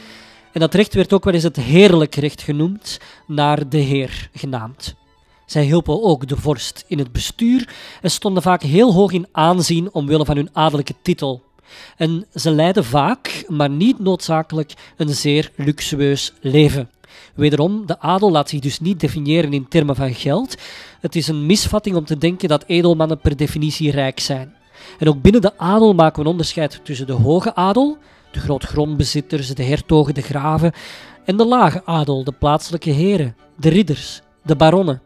En 0.57 0.63
dat 0.63 0.75
recht 0.75 0.95
werd 0.95 1.13
ook 1.13 1.25
wel 1.25 1.35
eens 1.35 1.43
het 1.43 1.57
heerlijk 1.57 2.15
recht 2.15 2.43
genoemd, 2.43 3.01
naar 3.27 3.69
de 3.69 3.79
Heer 3.79 4.29
genaamd. 4.33 4.95
Zij 5.47 5.65
hielpen 5.65 6.03
ook 6.03 6.29
de 6.29 6.37
vorst 6.37 6.85
in 6.87 6.99
het 6.99 7.13
bestuur 7.13 7.75
en 8.03 8.11
stonden 8.11 8.43
vaak 8.43 8.63
heel 8.63 8.93
hoog 8.93 9.13
in 9.13 9.27
aanzien 9.33 9.93
omwille 9.93 10.25
van 10.25 10.37
hun 10.37 10.49
adellijke 10.53 10.95
titel. 11.03 11.43
En 11.97 12.27
ze 12.35 12.51
leidden 12.51 12.85
vaak, 12.85 13.45
maar 13.49 13.71
niet 13.71 13.99
noodzakelijk, 13.99 14.75
een 14.97 15.15
zeer 15.15 15.51
luxueus 15.57 16.33
leven. 16.41 16.91
Wederom, 17.35 17.87
de 17.87 18.01
adel 18.01 18.31
laat 18.31 18.49
zich 18.49 18.61
dus 18.61 18.81
niet 18.81 19.01
definiëren 19.01 19.53
in 19.53 19.69
termen 19.69 19.97
van 19.97 20.15
geld. 20.15 20.55
Het 21.01 21.17
is 21.17 21.29
een 21.29 21.47
misvatting 21.47 21.97
om 21.97 22.05
te 22.05 22.19
denken 22.19 22.49
dat 22.49 22.65
edelmannen 22.67 23.19
per 23.19 23.37
definitie 23.37 23.91
rijk 23.91 24.21
zijn. 24.21 24.55
En 24.99 25.09
ook 25.09 25.23
binnen 25.23 25.41
de 25.41 25.59
adel 25.59 25.95
maken 25.95 26.15
we 26.15 26.21
een 26.21 26.31
onderscheid 26.33 26.81
tussen 26.83 27.07
de 27.07 27.13
hoge 27.13 27.55
adel, 27.55 27.99
de 28.37 28.43
grootgrondbezitters, 28.43 29.55
de 29.55 29.63
hertogen, 29.63 30.15
de 30.15 30.23
graven, 30.23 30.73
en 31.25 31.37
de 31.37 31.45
lage 31.45 31.85
adel, 31.85 32.25
de 32.25 32.33
plaatselijke 32.33 32.91
heren, 32.91 33.37
de 33.57 33.69
ridders, 33.69 34.21
de 34.43 34.57
baronnen. 34.57 35.03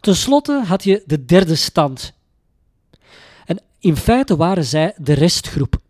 Ten 0.00 0.16
slotte 0.16 0.62
had 0.66 0.84
je 0.84 1.02
de 1.06 1.24
derde 1.24 1.54
stand. 1.54 2.12
En 3.46 3.62
in 3.78 3.96
feite 3.96 4.36
waren 4.36 4.64
zij 4.64 4.94
de 4.96 5.12
restgroep. 5.12 5.80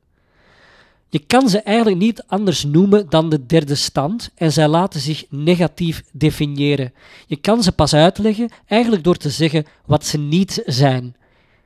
Je 1.11 1.19
kan 1.19 1.49
ze 1.49 1.61
eigenlijk 1.61 1.99
niet 1.99 2.25
anders 2.27 2.65
noemen 2.65 3.09
dan 3.09 3.29
de 3.29 3.47
derde 3.47 3.75
stand 3.75 4.31
en 4.35 4.53
zij 4.53 4.69
laten 4.69 5.01
zich 5.01 5.25
negatief 5.29 6.03
definiëren. 6.13 6.93
Je 7.27 7.37
kan 7.37 7.63
ze 7.63 7.73
pas 7.73 7.95
uitleggen 7.95 8.51
eigenlijk 8.67 9.05
door 9.05 9.17
te 9.17 9.31
zeggen 9.31 9.67
wat 9.87 10.07
ze 10.07 10.19
niet 10.19 10.63
zijn. 10.67 11.17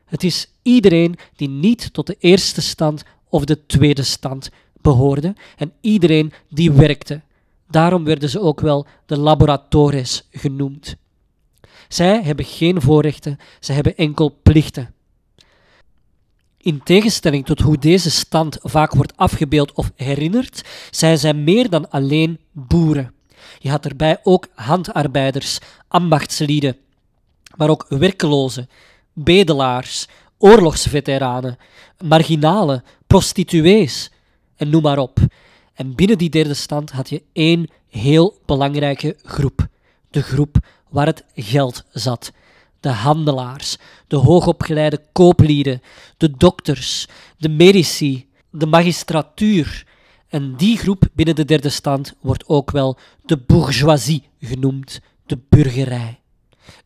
Het 0.05 0.25
is 0.25 0.51
iedereen 0.63 1.17
die 1.37 1.49
niet 1.49 1.93
tot 1.93 2.07
de 2.07 2.17
eerste 2.19 2.61
stand 2.61 3.05
of 3.29 3.45
de 3.45 3.67
tweede 3.67 4.03
stand 4.03 4.51
behoorde 4.81 5.35
en 5.57 5.73
iedereen 5.81 6.33
die 6.49 6.73
werkte. 6.73 7.21
Daarom 7.71 8.05
werden 8.05 8.31
ze 8.31 8.41
ook 8.41 8.61
wel 8.61 8.87
de 9.07 9.19
laboratores 9.19 10.29
genoemd. 10.31 10.97
Zij 11.89 12.23
hebben 12.23 12.45
geen 12.45 12.83
voorrechten, 12.83 13.39
ze 13.61 13.73
hebben 13.73 13.97
enkel 13.97 14.39
plichten. 14.43 14.94
In 16.65 16.83
tegenstelling 16.83 17.47
tot 17.47 17.61
hoe 17.61 17.79
deze 17.79 18.11
stand 18.11 18.59
vaak 18.61 18.93
wordt 18.95 19.17
afgebeeld 19.17 19.73
of 19.73 19.93
herinnerd, 19.97 20.65
zijn 20.91 21.19
zij 21.19 21.35
meer 21.35 21.71
dan 21.71 21.91
alleen 21.91 22.39
boeren. 22.53 23.13
Je 23.59 23.71
had 23.71 23.85
erbij 23.85 24.19
ook 24.23 24.49
handarbeiders, 24.55 25.59
ambachtslieden, 25.89 26.77
maar 27.57 27.69
ook 27.69 27.87
werkelozen, 27.89 28.69
bedelaars, 29.13 30.07
oorlogsveteranen, 30.39 31.57
marginalen, 32.05 32.85
prostituees 33.07 34.11
en 34.57 34.71
noem 34.71 34.83
maar 34.83 34.99
op. 34.99 35.19
En 35.75 35.95
binnen 35.95 36.19
die 36.19 36.31
derde 36.31 36.55
stand 36.55 36.91
had 36.91 37.09
je 37.09 37.23
één 37.33 37.71
heel 37.89 38.39
belangrijke 38.47 39.17
groep: 39.23 39.67
de 40.11 40.23
groep 40.23 40.57
waar 40.89 41.07
het 41.07 41.25
geld 41.35 41.85
zat. 41.93 42.33
De 42.85 42.91
handelaars, 42.91 43.77
de 44.07 44.17
hoogopgeleide 44.17 45.01
kooplieden, 45.13 45.83
de 46.17 46.31
dokters, 46.31 47.09
de 47.39 47.49
medici, 47.49 48.29
de 48.51 48.67
magistratuur. 48.67 49.87
En 50.29 50.57
die 50.57 50.77
groep 50.79 51.09
binnen 51.13 51.35
de 51.35 51.45
derde 51.45 51.69
stand 51.69 52.15
wordt 52.21 52.49
ook 52.49 52.71
wel 52.71 52.99
de 53.25 53.37
bourgeoisie 53.37 54.29
genoemd, 54.41 55.01
de 55.27 55.39
burgerij. 55.49 56.21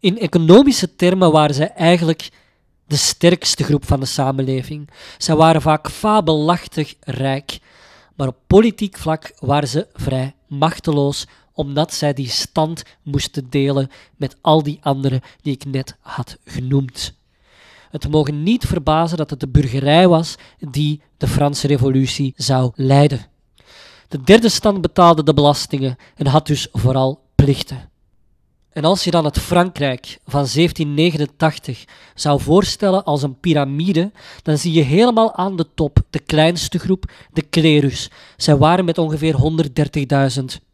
In 0.00 0.18
economische 0.18 0.96
termen 0.96 1.32
waren 1.32 1.54
zij 1.54 1.72
eigenlijk 1.72 2.30
de 2.86 2.96
sterkste 2.96 3.64
groep 3.64 3.86
van 3.86 4.00
de 4.00 4.06
samenleving. 4.06 4.90
Zij 5.16 5.36
waren 5.36 5.62
vaak 5.62 5.90
fabelachtig 5.90 6.94
rijk, 7.00 7.58
maar 8.16 8.28
op 8.28 8.36
politiek 8.46 8.96
vlak 8.96 9.32
waren 9.38 9.68
ze 9.68 9.86
vrij 9.92 10.34
machteloos 10.46 11.26
omdat 11.58 11.94
zij 11.94 12.12
die 12.12 12.28
stand 12.28 12.82
moesten 13.02 13.50
delen 13.50 13.90
met 14.16 14.36
al 14.40 14.62
die 14.62 14.78
anderen 14.82 15.20
die 15.42 15.54
ik 15.54 15.64
net 15.64 15.96
had 16.00 16.36
genoemd. 16.44 17.14
Het 17.90 18.08
mogen 18.08 18.42
niet 18.42 18.66
verbazen 18.66 19.16
dat 19.16 19.30
het 19.30 19.40
de 19.40 19.48
burgerij 19.48 20.08
was 20.08 20.34
die 20.58 21.02
de 21.16 21.26
Franse 21.26 21.66
Revolutie 21.66 22.32
zou 22.36 22.70
leiden. 22.74 23.26
De 24.08 24.22
derde 24.22 24.48
stand 24.48 24.80
betaalde 24.80 25.22
de 25.22 25.34
belastingen 25.34 25.96
en 26.14 26.26
had 26.26 26.46
dus 26.46 26.68
vooral 26.72 27.20
plichten. 27.34 27.90
En 28.72 28.84
als 28.84 29.04
je 29.04 29.10
dan 29.10 29.24
het 29.24 29.38
Frankrijk 29.38 30.18
van 30.24 30.46
1789 30.52 31.84
zou 32.14 32.40
voorstellen 32.40 33.04
als 33.04 33.22
een 33.22 33.40
piramide, 33.40 34.12
dan 34.42 34.58
zie 34.58 34.72
je 34.72 34.82
helemaal 34.82 35.34
aan 35.34 35.56
de 35.56 35.66
top 35.74 35.98
de 36.10 36.18
kleinste 36.18 36.78
groep, 36.78 37.12
de 37.32 37.42
klerus. 37.42 38.10
Zij 38.36 38.56
waren 38.56 38.84
met 38.84 38.98
ongeveer 38.98 39.34
130.000 40.60 40.67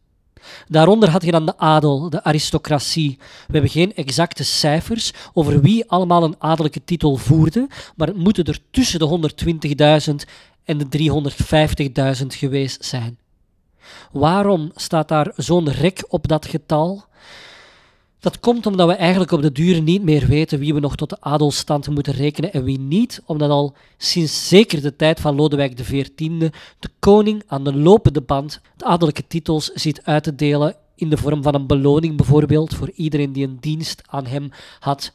Daaronder 0.67 1.09
had 1.09 1.23
je 1.23 1.31
dan 1.31 1.45
de 1.45 1.57
adel, 1.57 2.09
de 2.09 2.23
aristocratie. 2.23 3.15
We 3.19 3.53
hebben 3.53 3.71
geen 3.71 3.95
exacte 3.95 4.43
cijfers 4.43 5.13
over 5.33 5.61
wie 5.61 5.89
allemaal 5.89 6.23
een 6.23 6.35
adellijke 6.39 6.83
titel 6.83 7.15
voerde, 7.15 7.67
maar 7.95 8.07
het 8.07 8.17
moeten 8.17 8.43
er 8.43 8.59
tussen 8.71 8.99
de 8.99 9.31
120.000 10.07 10.15
en 10.63 10.77
de 10.77 10.85
350.000 12.21 12.25
geweest 12.27 12.85
zijn. 12.85 13.17
Waarom 14.11 14.71
staat 14.75 15.07
daar 15.07 15.31
zo'n 15.35 15.71
rek 15.71 16.05
op 16.07 16.27
dat 16.27 16.45
getal? 16.45 17.05
Dat 18.25 18.39
komt 18.39 18.65
omdat 18.65 18.87
we 18.87 18.93
eigenlijk 18.93 19.31
op 19.31 19.41
de 19.41 19.51
duur 19.51 19.81
niet 19.81 20.03
meer 20.03 20.27
weten 20.27 20.59
wie 20.59 20.73
we 20.73 20.79
nog 20.79 20.95
tot 20.95 21.09
de 21.09 21.17
adelstand 21.19 21.89
moeten 21.89 22.13
rekenen 22.13 22.53
en 22.53 22.63
wie 22.63 22.79
niet, 22.79 23.21
omdat 23.25 23.49
al 23.49 23.73
sinds 23.97 24.47
zeker 24.47 24.81
de 24.81 24.95
tijd 24.95 25.19
van 25.19 25.35
Lodewijk 25.35 25.75
XIV 25.75 26.07
de 26.79 26.89
koning 26.99 27.43
aan 27.47 27.63
de 27.63 27.75
lopende 27.75 28.21
band 28.21 28.61
de 28.77 28.85
adellijke 28.85 29.27
titels 29.27 29.71
ziet 29.73 30.03
uit 30.03 30.23
te 30.23 30.35
delen 30.35 30.75
in 30.95 31.09
de 31.09 31.17
vorm 31.17 31.43
van 31.43 31.55
een 31.55 31.67
beloning 31.67 32.17
bijvoorbeeld 32.17 32.73
voor 32.73 32.91
iedereen 32.95 33.33
die 33.33 33.47
een 33.47 33.57
dienst 33.59 34.01
aan 34.05 34.25
hem 34.25 34.51
had 34.79 35.13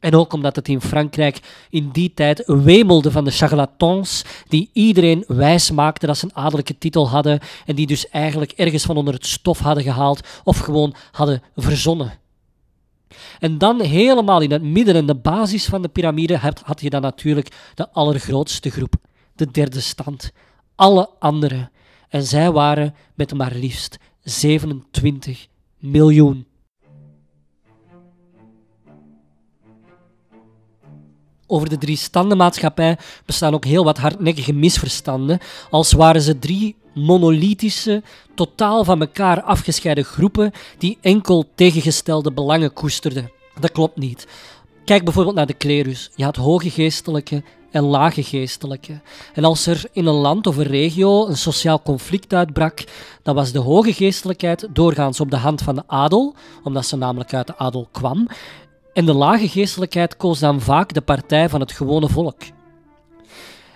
En 0.00 0.14
ook 0.14 0.32
omdat 0.32 0.56
het 0.56 0.68
in 0.68 0.80
Frankrijk 0.80 1.66
in 1.70 1.88
die 1.90 2.14
tijd 2.14 2.42
wemelde 2.46 3.10
van 3.10 3.24
de 3.24 3.30
charlatans 3.30 4.24
die 4.48 4.70
iedereen 4.72 5.24
wijs 5.26 5.70
maakten 5.70 6.08
dat 6.08 6.18
ze 6.18 6.24
een 6.24 6.36
adellijke 6.36 6.78
titel 6.78 7.08
hadden 7.08 7.40
en 7.66 7.74
die 7.74 7.86
dus 7.86 8.08
eigenlijk 8.08 8.52
ergens 8.52 8.84
van 8.84 8.96
onder 8.96 9.14
het 9.14 9.26
stof 9.26 9.58
hadden 9.58 9.84
gehaald 9.84 10.20
of 10.44 10.58
gewoon 10.58 10.94
hadden 11.12 11.42
verzonnen. 11.54 12.12
En 13.38 13.58
dan 13.58 13.80
helemaal 13.80 14.40
in 14.40 14.50
het 14.50 14.62
midden 14.62 14.94
en 14.94 15.06
de 15.06 15.14
basis 15.14 15.64
van 15.64 15.82
de 15.82 15.88
piramide 15.88 16.36
had 16.64 16.80
je 16.80 16.90
dan 16.90 17.02
natuurlijk 17.02 17.48
de 17.74 17.90
allergrootste 17.90 18.70
groep, 18.70 18.94
de 19.34 19.50
derde 19.50 19.80
stand. 19.80 20.32
Alle 20.74 21.08
anderen. 21.18 21.70
En 22.08 22.22
zij 22.22 22.52
waren 22.52 22.94
met 23.14 23.34
maar 23.34 23.54
liefst 23.54 23.98
27 24.22 25.46
miljoen. 25.78 26.46
Over 31.46 31.68
de 31.68 31.78
drie 31.78 31.96
standenmaatschappij 31.96 32.98
bestaan 33.26 33.54
ook 33.54 33.64
heel 33.64 33.84
wat 33.84 33.98
hardnekkige 33.98 34.52
misverstanden, 34.52 35.38
als 35.70 35.92
waren 35.92 36.22
ze 36.22 36.38
drie 36.38 36.76
monolithische, 36.94 38.02
totaal 38.34 38.84
van 38.84 39.00
elkaar 39.00 39.42
afgescheiden 39.42 40.04
groepen 40.04 40.52
die 40.78 40.98
enkel 41.00 41.44
tegengestelde 41.54 42.32
belangen 42.32 42.72
koesterden. 42.72 43.30
Dat 43.60 43.72
klopt 43.72 43.98
niet. 43.98 44.26
Kijk 44.84 45.04
bijvoorbeeld 45.04 45.36
naar 45.36 45.46
de 45.46 45.52
klerus. 45.52 46.10
Je 46.14 46.24
had 46.24 46.36
hoge 46.36 46.70
geestelijke 46.70 47.42
en 47.70 47.82
lage 47.82 48.22
geestelijke. 48.22 49.00
En 49.34 49.44
als 49.44 49.66
er 49.66 49.84
in 49.92 50.06
een 50.06 50.14
land 50.14 50.46
of 50.46 50.56
een 50.56 50.64
regio 50.64 51.26
een 51.26 51.36
sociaal 51.36 51.82
conflict 51.82 52.34
uitbrak, 52.34 52.84
dan 53.22 53.34
was 53.34 53.52
de 53.52 53.58
hoge 53.58 53.92
geestelijkheid 53.92 54.68
doorgaans 54.70 55.20
op 55.20 55.30
de 55.30 55.36
hand 55.36 55.62
van 55.62 55.74
de 55.74 55.82
adel, 55.86 56.34
omdat 56.62 56.86
ze 56.86 56.96
namelijk 56.96 57.34
uit 57.34 57.46
de 57.46 57.58
adel 57.58 57.88
kwam, 57.92 58.28
en 58.96 59.04
de 59.04 59.14
lage 59.14 59.48
geestelijkheid 59.48 60.16
koos 60.16 60.38
dan 60.38 60.60
vaak 60.60 60.92
de 60.92 61.00
partij 61.00 61.48
van 61.48 61.60
het 61.60 61.72
gewone 61.72 62.08
volk. 62.08 62.40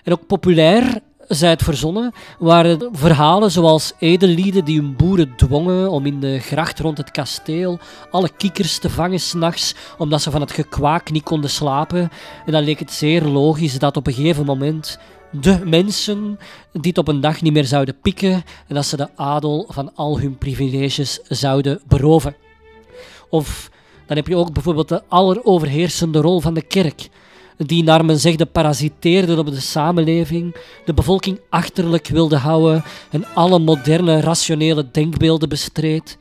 En 0.02 0.12
ook 0.12 0.26
populair 0.26 1.00
zij 1.28 1.50
het 1.50 1.62
verzonnen, 1.62 2.12
waren 2.38 2.88
verhalen 2.92 3.50
zoals 3.50 3.92
edellieden 3.98 4.64
die 4.64 4.80
hun 4.80 4.96
boeren 4.96 5.36
dwongen 5.36 5.90
om 5.90 6.06
in 6.06 6.20
de 6.20 6.38
gracht 6.38 6.78
rond 6.78 6.98
het 6.98 7.10
kasteel 7.10 7.78
alle 8.10 8.30
kikkers 8.36 8.78
te 8.78 8.90
vangen 8.90 9.20
s'nachts, 9.20 9.74
omdat 9.98 10.22
ze 10.22 10.30
van 10.30 10.40
het 10.40 10.52
gekwaak 10.52 11.10
niet 11.10 11.22
konden 11.22 11.50
slapen. 11.50 12.10
En 12.46 12.52
dan 12.52 12.62
leek 12.62 12.78
het 12.78 12.92
zeer 12.92 13.22
logisch 13.22 13.78
dat 13.78 13.96
op 13.96 14.06
een 14.06 14.12
gegeven 14.12 14.44
moment 14.44 14.98
de 15.32 15.60
mensen 15.64 16.38
dit 16.72 16.98
op 16.98 17.08
een 17.08 17.20
dag 17.20 17.42
niet 17.42 17.52
meer 17.52 17.64
zouden 17.64 18.00
pikken 18.00 18.32
en 18.68 18.74
dat 18.74 18.86
ze 18.86 18.96
de 18.96 19.08
adel 19.16 19.66
van 19.68 19.94
al 19.94 20.20
hun 20.20 20.38
privileges 20.38 21.20
zouden 21.28 21.80
beroven. 21.86 22.36
Of 23.28 23.70
dan 24.10 24.18
heb 24.18 24.28
je 24.28 24.36
ook 24.36 24.52
bijvoorbeeld 24.52 24.88
de 24.88 25.02
alleroverheersende 25.08 26.20
rol 26.20 26.40
van 26.40 26.54
de 26.54 26.62
kerk 26.62 27.08
die 27.56 27.82
naar 27.82 28.04
men 28.04 28.18
zegde 28.18 28.46
parasiteerden 28.46 29.38
op 29.38 29.46
de 29.46 29.60
samenleving, 29.60 30.56
de 30.84 30.94
bevolking 30.94 31.40
achterlijk 31.50 32.08
wilde 32.08 32.36
houden 32.36 32.84
en 33.10 33.24
alle 33.34 33.58
moderne 33.58 34.20
rationele 34.20 34.90
denkbeelden 34.92 35.48
bestreed. 35.48 36.18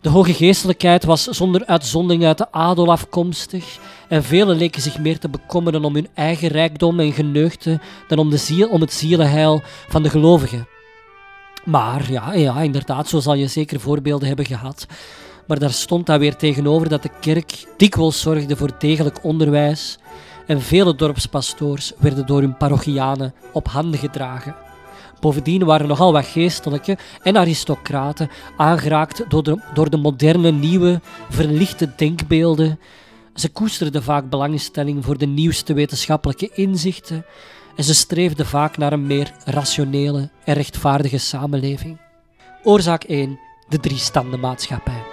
De 0.00 0.08
hoge 0.08 0.34
geestelijkheid 0.34 1.04
was 1.04 1.24
zonder 1.24 1.66
uitzondering 1.66 2.24
uit 2.24 2.38
de 2.38 2.52
adel 2.52 2.90
afkomstig 2.90 3.78
en 4.08 4.24
velen 4.24 4.56
leken 4.56 4.82
zich 4.82 4.98
meer 4.98 5.18
te 5.18 5.28
bekommeren 5.28 5.84
om 5.84 5.94
hun 5.94 6.08
eigen 6.14 6.48
rijkdom 6.48 7.00
en 7.00 7.12
geneugte 7.12 7.80
dan 8.08 8.18
om, 8.18 8.30
de 8.30 8.36
ziel, 8.36 8.68
om 8.68 8.80
het 8.80 8.92
zielenheil 8.92 9.60
van 9.88 10.02
de 10.02 10.10
gelovigen. 10.10 10.68
Maar 11.64 12.12
ja, 12.12 12.32
ja, 12.32 12.60
inderdaad, 12.60 13.08
zo 13.08 13.20
zal 13.20 13.34
je 13.34 13.46
zeker 13.46 13.80
voorbeelden 13.80 14.28
hebben 14.28 14.46
gehad. 14.46 14.86
Maar 15.50 15.58
daar 15.58 15.72
stond 15.72 16.06
daar 16.06 16.18
weer 16.18 16.36
tegenover 16.36 16.88
dat 16.88 17.02
de 17.02 17.10
kerk 17.20 17.66
dikwijls 17.76 18.20
zorgde 18.20 18.56
voor 18.56 18.70
degelijk 18.78 19.24
onderwijs, 19.24 19.98
en 20.46 20.60
vele 20.60 20.94
dorpspastoors 20.94 21.92
werden 21.98 22.26
door 22.26 22.40
hun 22.40 22.56
parochianen 22.56 23.34
op 23.52 23.68
handen 23.68 24.00
gedragen. 24.00 24.54
Bovendien 25.20 25.64
waren 25.64 25.88
nogal 25.88 26.12
wat 26.12 26.26
geestelijke 26.26 26.98
en 27.22 27.36
aristocraten 27.36 28.30
aangeraakt 28.56 29.24
door 29.28 29.42
de, 29.42 29.60
door 29.74 29.90
de 29.90 29.96
moderne, 29.96 30.50
nieuwe, 30.50 31.00
verlichte 31.30 31.92
denkbeelden. 31.96 32.78
Ze 33.34 33.48
koesterden 33.48 34.02
vaak 34.02 34.28
belangstelling 34.28 35.04
voor 35.04 35.18
de 35.18 35.26
nieuwste 35.26 35.72
wetenschappelijke 35.72 36.50
inzichten 36.54 37.24
en 37.76 37.84
ze 37.84 37.94
streefden 37.94 38.46
vaak 38.46 38.76
naar 38.76 38.92
een 38.92 39.06
meer 39.06 39.32
rationele 39.44 40.30
en 40.44 40.54
rechtvaardige 40.54 41.18
samenleving. 41.18 42.00
Oorzaak 42.62 43.04
1: 43.04 43.38
de 43.68 43.80
drie-standenmaatschappij. 43.80 45.09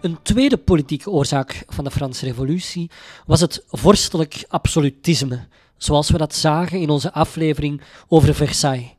Een 0.00 0.22
tweede 0.22 0.56
politieke 0.56 1.10
oorzaak 1.10 1.62
van 1.66 1.84
de 1.84 1.90
Franse 1.90 2.24
Revolutie 2.24 2.90
was 3.26 3.40
het 3.40 3.64
vorstelijk 3.68 4.44
absolutisme, 4.48 5.46
zoals 5.76 6.10
we 6.10 6.18
dat 6.18 6.34
zagen 6.34 6.80
in 6.80 6.90
onze 6.90 7.12
aflevering 7.12 7.80
over 8.08 8.34
Versailles, 8.34 8.94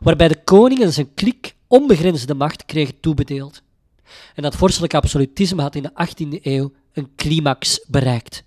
waarbij 0.00 0.28
de 0.28 0.42
koning 0.44 0.80
en 0.80 0.92
zijn 0.92 1.14
kliek 1.14 1.54
onbegrensde 1.66 2.34
macht 2.34 2.64
kregen 2.64 3.00
toebedeeld. 3.00 3.62
En 4.34 4.42
dat 4.42 4.56
vorstelijk 4.56 4.94
absolutisme 4.94 5.62
had 5.62 5.74
in 5.74 5.82
de 5.82 5.90
18e 5.90 6.42
eeuw 6.42 6.72
een 6.92 7.08
climax 7.16 7.84
bereikt. 7.86 8.44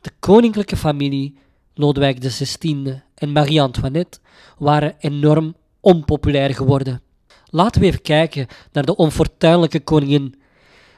De 0.00 0.10
koninklijke 0.20 0.76
familie, 0.76 1.36
Lodewijk 1.74 2.20
XVI 2.20 3.02
en 3.14 3.32
Marie-Antoinette, 3.32 4.18
waren 4.58 4.94
enorm 4.98 5.56
onpopulair 5.80 6.54
geworden. 6.54 7.02
Laten 7.46 7.80
we 7.80 7.86
even 7.86 8.02
kijken 8.02 8.46
naar 8.72 8.84
de 8.84 8.96
onfortuinlijke 8.96 9.80
koningin 9.80 10.42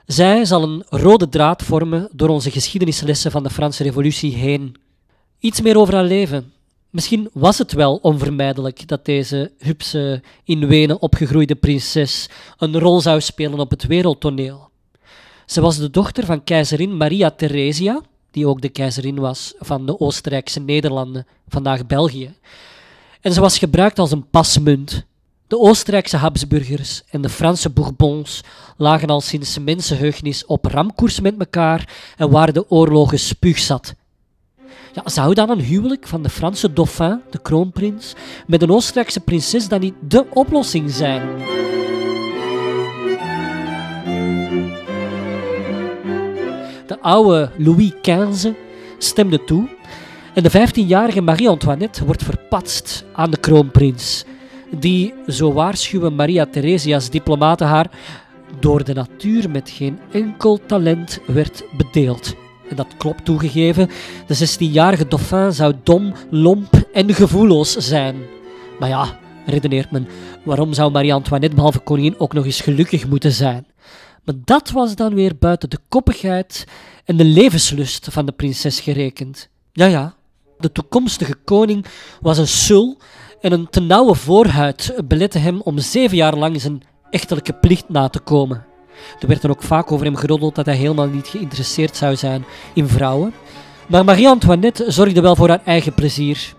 zij 0.07 0.45
zal 0.45 0.63
een 0.63 0.85
rode 0.89 1.29
draad 1.29 1.63
vormen 1.63 2.09
door 2.13 2.29
onze 2.29 2.51
geschiedenislessen 2.51 3.31
van 3.31 3.43
de 3.43 3.51
Franse 3.51 3.83
Revolutie 3.83 4.35
heen. 4.35 4.77
Iets 5.39 5.61
meer 5.61 5.79
over 5.79 5.95
haar 5.95 6.05
leven. 6.05 6.53
Misschien 6.91 7.31
was 7.33 7.59
het 7.59 7.73
wel 7.73 7.97
onvermijdelijk 7.97 8.89
dat 8.89 9.05
deze 9.05 9.53
hupse, 9.59 10.23
in 10.45 10.67
Wenen 10.67 11.01
opgegroeide 11.01 11.55
prinses 11.55 12.29
een 12.59 12.79
rol 12.79 13.01
zou 13.01 13.21
spelen 13.21 13.59
op 13.59 13.71
het 13.71 13.87
wereldtoneel. 13.87 14.69
Ze 15.47 15.61
was 15.61 15.77
de 15.77 15.91
dochter 15.91 16.25
van 16.25 16.45
keizerin 16.45 16.97
Maria 16.97 17.31
Theresia, 17.31 18.01
die 18.31 18.47
ook 18.47 18.61
de 18.61 18.69
keizerin 18.69 19.19
was 19.19 19.55
van 19.59 19.87
de 19.87 20.01
Oostenrijkse 20.01 20.61
Nederlanden, 20.61 21.27
vandaag 21.49 21.87
België. 21.87 22.35
En 23.21 23.33
ze 23.33 23.41
was 23.41 23.59
gebruikt 23.59 23.99
als 23.99 24.11
een 24.11 24.31
pasmunt 24.31 25.07
de 25.49 25.59
Oostenrijkse 25.59 26.17
Habsburgers 26.17 27.03
en 27.11 27.21
de 27.21 27.29
Franse 27.29 27.71
Bourbons 27.71 28.41
lagen 28.77 29.09
al 29.09 29.21
sinds 29.21 29.59
mensenheugnis 29.59 30.47
op 30.47 30.65
ramkoers 30.65 31.21
met 31.21 31.35
elkaar 31.39 31.95
en 32.17 32.31
waren 32.31 32.55
de 32.55 32.71
oorlogen 32.71 33.19
spuugzat. 33.19 33.95
Ja, 34.93 35.03
zou 35.05 35.35
dan 35.35 35.51
een 35.51 35.61
huwelijk 35.61 36.07
van 36.07 36.23
de 36.23 36.29
Franse 36.29 36.73
dauphin, 36.73 37.21
de 37.31 37.39
kroonprins, 37.39 38.15
met 38.47 38.63
een 38.63 38.71
Oostenrijkse 38.71 39.21
prinses 39.21 39.69
dan 39.69 39.81
niet 39.81 39.95
de 40.09 40.27
oplossing 40.33 40.91
zijn? 40.91 41.23
De 46.87 47.01
oude 47.01 47.51
Louis 47.57 47.93
XV 48.03 48.53
stemde 48.99 49.45
toe 49.45 49.69
en 50.35 50.43
de 50.43 50.51
15-jarige 50.51 51.21
Marie-Antoinette 51.21 52.05
wordt 52.05 52.23
verpatst 52.23 53.05
aan 53.13 53.31
de 53.31 53.37
kroonprins 53.37 54.25
die, 54.71 55.15
zo 55.27 55.53
waarschuwen 55.53 56.15
Maria 56.15 56.47
Theresia's 56.47 57.11
diplomaten 57.11 57.67
haar, 57.67 57.91
door 58.61 58.85
de 58.85 58.95
natuur 58.95 59.51
met 59.51 59.71
geen 59.71 59.99
enkel 60.13 60.61
talent 60.67 61.21
werd 61.27 61.65
bedeeld. 61.77 62.35
En 62.69 62.77
dat 62.77 62.97
klopt 62.97 63.25
toegegeven, 63.25 63.89
de 64.27 64.49
16-jarige 64.49 65.09
dauphin 65.09 65.53
zou 65.53 65.75
dom, 65.83 66.13
lomp 66.31 66.89
en 66.93 67.15
gevoelloos 67.15 67.77
zijn. 67.77 68.17
Maar 68.79 68.89
ja, 68.89 69.19
redeneert 69.47 69.91
men, 69.91 70.09
waarom 70.45 70.73
zou 70.73 70.91
Marie-Antoinette 70.91 71.57
behalve 71.57 71.79
koningin 71.79 72.19
ook 72.19 72.33
nog 72.33 72.45
eens 72.45 72.61
gelukkig 72.61 73.09
moeten 73.09 73.33
zijn? 73.33 73.67
Maar 74.25 74.35
dat 74.45 74.71
was 74.71 74.95
dan 74.95 75.15
weer 75.15 75.37
buiten 75.39 75.71
de 75.71 75.79
koppigheid 75.89 76.67
en 77.05 77.17
de 77.17 77.25
levenslust 77.25 78.09
van 78.11 78.27
de 78.27 78.33
prinses 78.33 78.81
gerekend. 78.81 79.49
Ja, 79.73 79.87
ja, 79.87 80.15
de 80.59 80.73
toekomstige 80.73 81.35
koning 81.35 81.87
was 82.21 82.39
een 82.39 82.49
sul 82.49 82.99
en 83.47 83.53
een 83.53 83.71
te 83.71 83.81
nauwe 83.81 84.15
voorhuid 84.15 84.95
belette 85.05 85.39
hem 85.39 85.61
om 85.61 85.79
zeven 85.79 86.17
jaar 86.17 86.37
lang 86.37 86.61
zijn 86.61 86.83
echtelijke 87.11 87.53
plicht 87.53 87.89
na 87.89 88.09
te 88.09 88.19
komen. 88.19 88.65
Er 89.21 89.29
werd 89.29 89.43
dan 89.43 89.51
ook 89.51 89.63
vaak 89.63 89.93
over 89.93 90.07
hem 90.07 90.17
geroddeld 90.17 90.55
dat 90.55 90.67
hij 90.67 90.77
helemaal 90.77 91.09
niet 91.09 91.27
geïnteresseerd 91.27 91.97
zou 91.97 92.17
zijn 92.17 92.45
in 92.75 92.89
vrouwen. 92.89 93.35
Maar 93.89 94.05
Marie-Antoinette 94.05 94.85
zorgde 94.91 95.21
wel 95.21 95.37
voor 95.37 95.49
haar 95.49 95.61
eigen 95.65 95.95
plezier. 95.95 96.55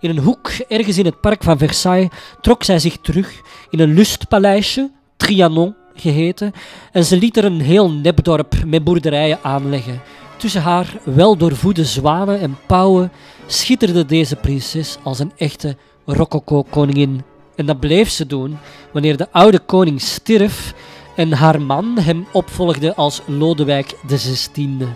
In 0.00 0.10
een 0.10 0.18
hoek, 0.18 0.48
ergens 0.68 0.98
in 0.98 1.04
het 1.04 1.20
park 1.20 1.42
van 1.42 1.58
Versailles, 1.58 2.10
trok 2.40 2.62
zij 2.62 2.78
zich 2.78 2.96
terug 2.96 3.40
in 3.70 3.80
een 3.80 3.94
lustpaleisje, 3.94 4.90
Trianon 5.16 5.74
geheten, 5.94 6.52
en 6.92 7.04
ze 7.04 7.16
liet 7.16 7.36
er 7.36 7.44
een 7.44 7.60
heel 7.60 7.90
nepdorp 7.90 8.54
met 8.66 8.84
boerderijen 8.84 9.38
aanleggen. 9.42 10.00
Tussen 10.36 10.62
haar 10.62 10.96
weldoorvoede 11.04 11.84
zwanen 11.84 12.40
en 12.40 12.58
pauwen 12.66 13.12
schitterde 13.46 14.04
deze 14.04 14.36
prinses 14.36 14.96
als 15.02 15.18
een 15.18 15.32
echte 15.36 15.76
rococo-koningin. 16.04 17.22
En 17.56 17.66
dat 17.66 17.80
bleef 17.80 18.10
ze 18.10 18.26
doen 18.26 18.58
wanneer 18.92 19.16
de 19.16 19.32
oude 19.32 19.58
koning 19.58 20.00
stierf 20.00 20.74
en 21.16 21.32
haar 21.32 21.62
man 21.62 21.98
hem 21.98 22.26
opvolgde 22.32 22.94
als 22.94 23.22
Lodewijk 23.26 23.94
XVI. 24.06 24.86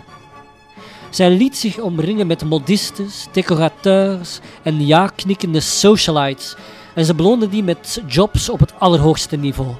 Zij 1.09 1.29
liet 1.29 1.57
zich 1.57 1.79
omringen 1.79 2.27
met 2.27 2.43
modistes, 2.43 3.27
decorateurs 3.31 4.39
en 4.63 4.85
ja-knikkende 4.85 5.59
socialites 5.59 6.55
en 6.95 7.05
ze 7.05 7.15
beloonde 7.15 7.49
die 7.49 7.63
met 7.63 8.01
jobs 8.07 8.49
op 8.49 8.59
het 8.59 8.79
allerhoogste 8.79 9.35
niveau. 9.35 9.75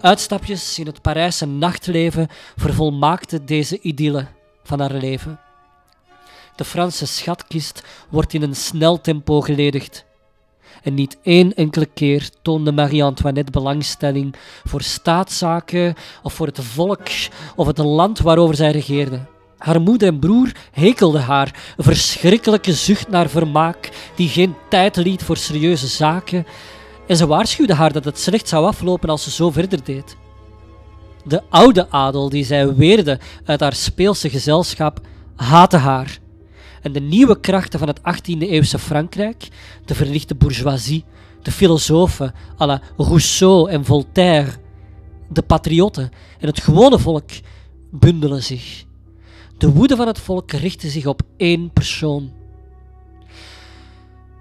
Uitstapjes 0.00 0.78
in 0.78 0.86
het 0.86 1.02
Parijse 1.02 1.46
nachtleven 1.46 2.28
vervolmaakten 2.56 3.46
deze 3.46 3.80
idylle 3.80 4.26
van 4.62 4.80
haar 4.80 4.92
leven. 4.94 5.40
De 6.56 6.64
Franse 6.64 7.06
schatkist 7.06 7.82
wordt 8.08 8.34
in 8.34 8.42
een 8.42 8.56
snel 8.56 9.00
tempo 9.00 9.40
geledigd. 9.40 10.04
En 10.82 10.94
niet 10.94 11.18
één 11.22 11.54
enkele 11.54 11.86
keer 11.86 12.30
toonde 12.42 12.72
Marie-Antoinette 12.72 13.52
belangstelling 13.52 14.34
voor 14.64 14.82
staatszaken 14.82 15.94
of 16.22 16.32
voor 16.32 16.46
het 16.46 16.60
volk 16.62 17.08
of 17.56 17.66
het 17.66 17.78
land 17.78 18.18
waarover 18.18 18.54
zij 18.54 18.70
regeerde. 18.70 19.20
Haar 19.58 19.80
moeder 19.80 20.08
en 20.08 20.18
broer 20.18 20.52
hekelden 20.72 21.22
haar, 21.22 21.74
verschrikkelijke 21.76 22.72
zucht 22.72 23.08
naar 23.08 23.28
vermaak 23.28 23.90
die 24.14 24.28
geen 24.28 24.54
tijd 24.68 24.96
liet 24.96 25.22
voor 25.22 25.36
serieuze 25.36 25.86
zaken, 25.86 26.46
en 27.06 27.16
ze 27.16 27.26
waarschuwde 27.26 27.74
haar 27.74 27.92
dat 27.92 28.04
het 28.04 28.18
slecht 28.18 28.48
zou 28.48 28.66
aflopen 28.66 29.08
als 29.08 29.22
ze 29.22 29.30
zo 29.30 29.50
verder 29.50 29.84
deed. 29.84 30.16
De 31.24 31.42
oude 31.48 31.90
adel 31.90 32.28
die 32.28 32.44
zij 32.44 32.74
weerde 32.74 33.18
uit 33.44 33.60
haar 33.60 33.74
speelse 33.74 34.30
gezelschap 34.30 35.00
haatte 35.36 35.76
haar. 35.76 36.18
En 36.88 36.94
de 36.94 37.00
nieuwe 37.00 37.40
krachten 37.40 37.78
van 37.78 37.88
het 37.88 38.00
18e-eeuwse 38.00 38.78
Frankrijk, 38.78 39.48
de 39.84 39.94
verlichte 39.94 40.34
bourgeoisie, 40.34 41.04
de 41.42 41.50
filosofen 41.50 42.34
à 42.60 42.66
la 42.66 42.80
Rousseau 42.96 43.70
en 43.70 43.84
Voltaire, 43.84 44.50
de 45.28 45.42
patriotten 45.42 46.10
en 46.38 46.46
het 46.46 46.60
gewone 46.60 46.98
volk 46.98 47.30
bundelen 47.90 48.42
zich. 48.42 48.84
De 49.58 49.72
woede 49.72 49.96
van 49.96 50.06
het 50.06 50.18
volk 50.18 50.52
richtte 50.52 50.88
zich 50.88 51.06
op 51.06 51.22
één 51.36 51.70
persoon. 51.72 52.32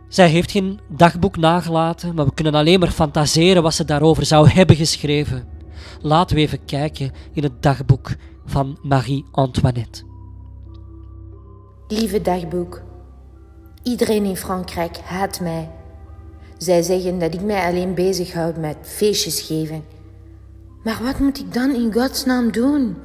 Zij 0.07 0.29
heeft 0.29 0.51
geen 0.51 0.79
dagboek 0.89 1.37
nagelaten, 1.37 2.15
maar 2.15 2.25
we 2.25 2.33
kunnen 2.33 2.55
alleen 2.55 2.79
maar 2.79 2.91
fantaseren 2.91 3.63
wat 3.63 3.73
ze 3.73 3.85
daarover 3.85 4.25
zou 4.25 4.49
hebben 4.49 4.75
geschreven. 4.75 5.47
Laten 6.01 6.35
we 6.35 6.41
even 6.41 6.65
kijken 6.65 7.11
in 7.33 7.43
het 7.43 7.61
dagboek 7.61 8.15
van 8.45 8.79
Marie-Antoinette. 8.81 10.06
Lieve 11.89 12.21
dagboek, 12.21 12.81
iedereen 13.83 14.23
in 14.25 14.37
Frankrijk 14.37 14.97
haat 14.97 15.39
mij. 15.39 15.69
Zij 16.57 16.81
zeggen 16.81 17.19
dat 17.19 17.33
ik 17.33 17.41
mij 17.41 17.65
alleen 17.67 17.93
bezighoud 17.93 18.57
met 18.57 18.77
feestjes 18.81 19.41
geven. 19.41 19.83
Maar 20.83 20.99
wat 21.03 21.19
moet 21.19 21.39
ik 21.39 21.53
dan 21.53 21.75
in 21.75 21.93
godsnaam 21.93 22.51
doen? 22.51 22.97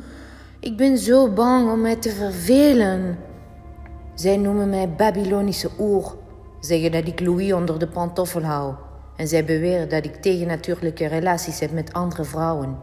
Ik 0.61 0.77
ben 0.77 0.99
zo 0.99 1.33
bang 1.33 1.71
om 1.71 1.81
mij 1.81 1.97
te 1.97 2.11
vervelen. 2.11 3.19
Zij 4.15 4.37
noemen 4.37 4.71
mij 4.71 4.91
Babylonische 4.91 5.71
oer, 5.79 6.17
zeggen 6.61 6.93
dat 6.93 7.07
ik 7.07 7.21
Louis 7.21 7.53
onder 7.53 7.79
de 7.79 7.89
pantoffel 7.89 8.43
hou. 8.43 8.75
En 9.17 9.29
zij 9.29 9.45
beweren 9.45 9.89
dat 9.89 10.05
ik 10.05 10.15
tegennatuurlijke 10.15 11.07
relaties 11.07 11.61
heb 11.61 11.73
met 11.73 11.93
andere 11.93 12.25
vrouwen. 12.25 12.79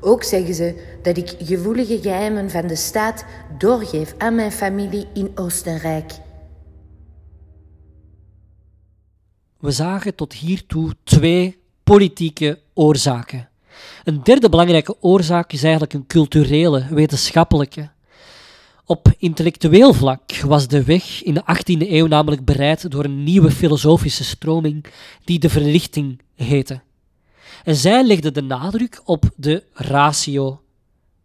Ook 0.00 0.22
zeggen 0.22 0.54
ze 0.54 0.96
dat 1.02 1.16
ik 1.16 1.34
gevoelige 1.38 1.98
geheimen 2.00 2.50
van 2.50 2.66
de 2.66 2.76
staat 2.76 3.24
doorgeef 3.58 4.14
aan 4.18 4.34
mijn 4.34 4.52
familie 4.52 5.06
in 5.14 5.30
Oostenrijk. 5.34 6.12
We 9.58 9.70
zagen 9.70 10.14
tot 10.14 10.32
hiertoe 10.32 10.92
twee 11.04 11.58
politieke 11.84 12.58
oorzaken. 12.74 13.48
Een 14.04 14.20
derde 14.22 14.48
belangrijke 14.48 14.96
oorzaak 15.00 15.52
is 15.52 15.62
eigenlijk 15.62 15.92
een 15.92 16.06
culturele, 16.06 16.86
wetenschappelijke. 16.90 17.90
Op 18.84 19.12
intellectueel 19.18 19.92
vlak 19.94 20.40
was 20.40 20.68
de 20.68 20.84
weg 20.84 21.22
in 21.22 21.34
de 21.34 21.42
18e 21.42 21.88
eeuw 21.90 22.06
namelijk 22.06 22.44
bereid 22.44 22.90
door 22.90 23.04
een 23.04 23.22
nieuwe 23.22 23.50
filosofische 23.50 24.24
stroming 24.24 24.84
die 25.24 25.38
de 25.38 25.48
verlichting 25.50 26.20
heette. 26.34 26.80
En 27.62 27.76
zij 27.76 28.04
legde 28.04 28.30
de 28.30 28.42
nadruk 28.42 29.00
op 29.04 29.30
de 29.36 29.62
ratio, 29.72 30.60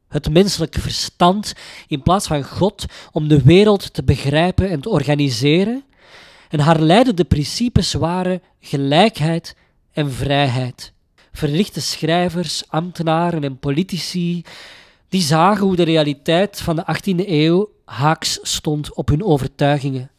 het 0.08 0.30
menselijke 0.30 0.82
verstand, 0.82 1.54
in 1.88 2.02
plaats 2.02 2.28
van 2.28 2.44
God 2.44 2.86
om 3.12 3.28
de 3.28 3.42
wereld 3.42 3.94
te 3.94 4.04
begrijpen 4.04 4.70
en 4.70 4.82
te 4.82 4.90
organiseren. 4.90 5.84
En 6.50 6.60
haar 6.60 6.80
leidende 6.80 7.24
principes 7.24 7.94
waren 7.94 8.42
gelijkheid 8.60 9.56
en 9.92 10.12
vrijheid. 10.12 10.94
Verlichte 11.32 11.82
schrijvers, 11.82 12.64
ambtenaren 12.68 13.44
en 13.44 13.60
politici 13.60 14.44
die 15.10 15.22
zagen 15.22 15.66
hoe 15.66 15.76
de 15.76 15.84
realiteit 15.84 16.62
van 16.62 16.76
de 16.76 16.86
18e 16.96 17.28
eeuw 17.28 17.70
haaks 17.86 18.40
stond 18.42 18.94
op 18.94 19.08
hun 19.08 19.24
overtuigingen. 19.24 20.12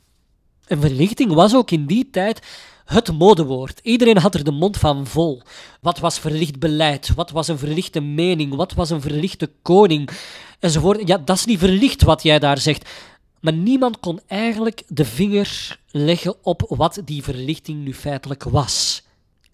En 0.67 0.81
verlichting 0.81 1.33
was 1.33 1.55
ook 1.55 1.71
in 1.71 1.87
die 1.87 2.09
tijd 2.11 2.41
het 2.89 3.13
modewoord. 3.13 3.81
Iedereen 3.83 4.19
had 4.19 4.35
er 4.35 4.45
de 4.45 4.51
mond 4.51 4.77
van 4.77 5.07
vol. 5.07 5.43
Wat 5.81 5.99
was 5.99 6.19
verlicht 6.19 6.59
beleid? 6.59 7.15
Wat 7.15 7.31
was 7.31 7.49
een 7.49 7.59
verlichte 7.59 8.01
mening? 8.01 8.55
Wat 8.55 8.73
was 8.73 8.91
een 8.91 9.01
verlichte 9.01 9.51
koning? 9.63 10.11
Enzovoort. 10.61 11.09
Ja, 11.09 11.19
dat 11.19 11.37
is 11.37 11.45
niet 11.45 11.59
verlicht 11.59 12.03
wat 12.03 12.23
jij 12.23 12.39
daar 12.39 12.59
zegt. 12.59 12.89
Maar 13.41 13.53
niemand 13.53 14.01
kon 14.01 14.21
eigenlijk 14.27 14.83
de 14.87 15.05
vinger 15.05 15.79
leggen 15.91 16.35
op 16.43 16.65
wat 16.69 17.01
die 17.05 17.23
verlichting 17.23 17.85
nu 17.85 17.95
feitelijk 17.95 18.45
was. 18.45 19.03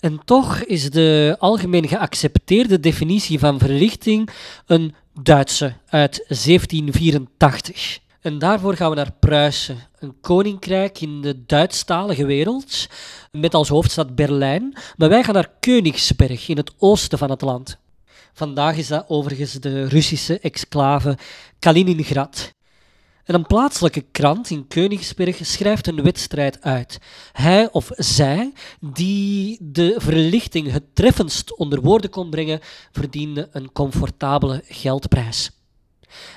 En 0.00 0.20
toch 0.24 0.58
is 0.58 0.90
de 0.90 1.36
algemeen 1.38 1.88
geaccepteerde 1.88 2.80
definitie 2.80 3.38
van 3.38 3.58
verlichting 3.58 4.30
een 4.66 4.94
Duitse 5.22 5.74
uit 5.86 6.24
1784. 6.28 7.98
En 8.24 8.38
daarvoor 8.38 8.76
gaan 8.76 8.90
we 8.90 8.96
naar 8.96 9.12
Pruisen, 9.18 9.78
een 9.98 10.20
koninkrijk 10.20 11.00
in 11.00 11.20
de 11.20 11.44
Duitsstalige 11.46 12.26
wereld, 12.26 12.88
met 13.30 13.54
als 13.54 13.68
hoofdstad 13.68 14.14
Berlijn. 14.14 14.76
Maar 14.96 15.08
wij 15.08 15.22
gaan 15.22 15.34
naar 15.34 15.50
Königsberg 15.60 16.48
in 16.48 16.56
het 16.56 16.72
oosten 16.78 17.18
van 17.18 17.30
het 17.30 17.40
land. 17.40 17.78
Vandaag 18.32 18.76
is 18.76 18.86
dat 18.86 19.04
overigens 19.08 19.52
de 19.52 19.88
Russische 19.88 20.38
exclave 20.38 21.18
Kaliningrad. 21.58 22.52
En 23.24 23.34
een 23.34 23.46
plaatselijke 23.46 24.04
krant 24.12 24.50
in 24.50 24.66
Königsberg 24.66 25.38
schrijft 25.42 25.86
een 25.86 26.02
wedstrijd 26.02 26.62
uit. 26.62 26.98
Hij 27.32 27.68
of 27.72 27.90
zij 27.96 28.52
die 28.80 29.58
de 29.60 29.94
verlichting 29.96 30.70
het 30.70 30.94
treffendst 30.94 31.56
onder 31.56 31.80
woorden 31.80 32.10
kon 32.10 32.30
brengen, 32.30 32.60
verdiende 32.92 33.48
een 33.52 33.72
comfortabele 33.72 34.62
geldprijs. 34.66 35.50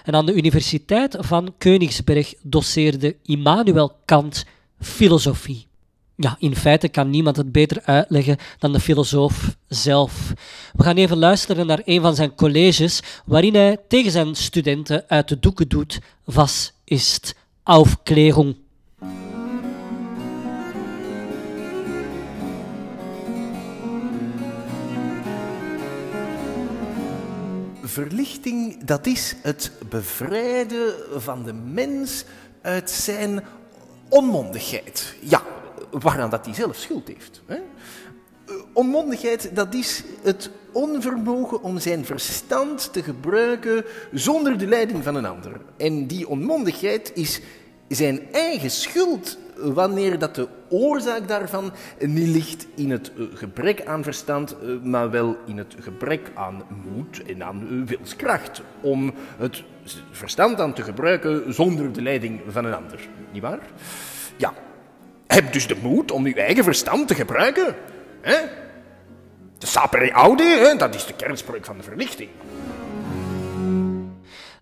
En 0.03 0.15
aan 0.15 0.25
de 0.25 0.33
Universiteit 0.33 1.15
van 1.19 1.53
Königsberg 1.57 2.33
doseerde 2.41 3.15
Immanuel 3.23 3.91
Kant 4.05 4.45
filosofie. 4.79 5.67
Ja, 6.15 6.35
in 6.39 6.55
feite 6.55 6.87
kan 6.87 7.09
niemand 7.09 7.37
het 7.37 7.51
beter 7.51 7.81
uitleggen 7.83 8.37
dan 8.59 8.73
de 8.73 8.79
filosoof 8.79 9.57
zelf. 9.67 10.33
We 10.73 10.83
gaan 10.83 10.95
even 10.95 11.17
luisteren 11.17 11.65
naar 11.65 11.81
een 11.85 12.01
van 12.01 12.15
zijn 12.15 12.35
colleges, 12.35 13.01
waarin 13.25 13.55
hij 13.55 13.77
tegen 13.87 14.11
zijn 14.11 14.35
studenten 14.35 15.03
uit 15.07 15.27
de 15.27 15.39
doeken 15.39 15.67
doet: 15.67 15.99
Was 16.23 16.73
ist 16.83 17.35
Aufklärung? 17.63 18.55
Verlichting, 27.97 28.83
dat 28.83 29.05
is 29.05 29.35
het 29.41 29.71
bevrijden 29.89 30.93
van 31.15 31.43
de 31.43 31.53
mens 31.53 32.25
uit 32.61 32.89
zijn 32.89 33.43
onmondigheid. 34.09 35.15
Ja, 35.19 35.43
waaraan 35.91 36.29
dat 36.29 36.45
hij 36.45 36.53
zelf 36.53 36.75
schuld 36.75 37.07
heeft. 37.07 37.41
Hè? 37.45 37.57
Onmondigheid, 38.73 39.55
dat 39.55 39.73
is 39.73 40.03
het 40.21 40.49
onvermogen 40.71 41.61
om 41.61 41.79
zijn 41.79 42.05
verstand 42.05 42.93
te 42.93 43.03
gebruiken 43.03 43.85
zonder 44.11 44.57
de 44.57 44.67
leiding 44.67 45.03
van 45.03 45.15
een 45.15 45.25
ander. 45.25 45.61
En 45.77 46.07
die 46.07 46.27
onmondigheid 46.27 47.11
is 47.13 47.41
zijn 47.87 48.31
eigen 48.31 48.71
schuld 48.71 49.37
wanneer 49.59 50.19
dat 50.19 50.35
de 50.35 50.47
oorzaak 50.69 51.27
daarvan 51.27 51.73
niet 51.99 52.27
ligt 52.27 52.67
in 52.75 52.91
het 52.91 53.11
eh, 53.17 53.23
gebrek 53.33 53.85
aan 53.85 54.03
verstand, 54.03 54.55
eh, 54.59 54.69
maar 54.83 55.09
wel 55.09 55.37
in 55.45 55.57
het 55.57 55.75
gebrek 55.79 56.31
aan 56.33 56.63
moed 56.91 57.23
en 57.23 57.43
aan 57.43 57.61
eh, 57.61 57.87
wilskracht 57.97 58.61
om 58.81 59.13
het 59.37 59.63
verstand 60.11 60.61
aan 60.61 60.73
te 60.73 60.83
gebruiken 60.83 61.53
zonder 61.53 61.93
de 61.93 62.01
leiding 62.01 62.41
van 62.47 62.65
een 62.65 62.73
ander. 62.73 62.99
Niet 63.31 63.41
waar? 63.41 63.59
Ja. 64.37 64.53
Heb 65.27 65.53
dus 65.53 65.67
de 65.67 65.77
moed 65.81 66.11
om 66.11 66.25
uw 66.25 66.33
eigen 66.33 66.63
verstand 66.63 67.07
te 67.07 67.15
gebruiken. 67.15 67.75
Hè? 68.21 68.37
De 69.57 69.65
sapere 69.65 70.11
aude, 70.11 70.43
hè? 70.43 70.75
dat 70.75 70.95
is 70.95 71.05
de 71.05 71.13
kernspreuk 71.13 71.65
van 71.65 71.77
de 71.77 71.83
verlichting. 71.83 72.29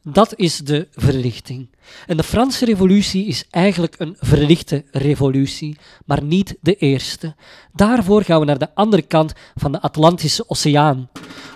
Dat 0.08 0.34
is 0.36 0.58
de 0.58 0.88
verlichting. 0.94 1.70
En 2.06 2.18
de 2.18 2.24
Franse 2.24 2.66
revolutie 2.66 3.26
is 3.26 3.46
eigenlijk 3.50 3.96
een 3.98 4.16
verlichte 4.20 4.84
revolutie, 4.92 5.78
maar 6.06 6.24
niet 6.24 6.58
de 6.62 6.76
eerste. 6.76 7.36
Daarvoor 7.74 8.24
gaan 8.24 8.40
we 8.40 8.46
naar 8.46 8.58
de 8.58 8.76
andere 8.76 9.02
kant 9.02 9.34
van 9.56 9.72
de 9.72 9.82
Atlantische 9.82 10.50
Oceaan, 10.50 11.10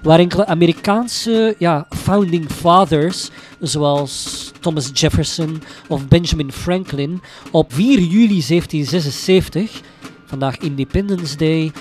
waar 0.03 0.19
enkele 0.19 0.45
Amerikaanse 0.45 1.55
ja, 1.59 1.85
founding 1.89 2.51
fathers, 2.51 3.29
zoals 3.59 4.51
Thomas 4.59 4.89
Jefferson 4.93 5.61
of 5.87 6.07
Benjamin 6.07 6.51
Franklin, 6.51 7.21
op 7.51 7.73
4 7.73 7.99
juli 7.99 8.43
1776, 8.47 9.81
vandaag 10.25 10.57
Independence 10.57 11.37
Day, 11.37 11.71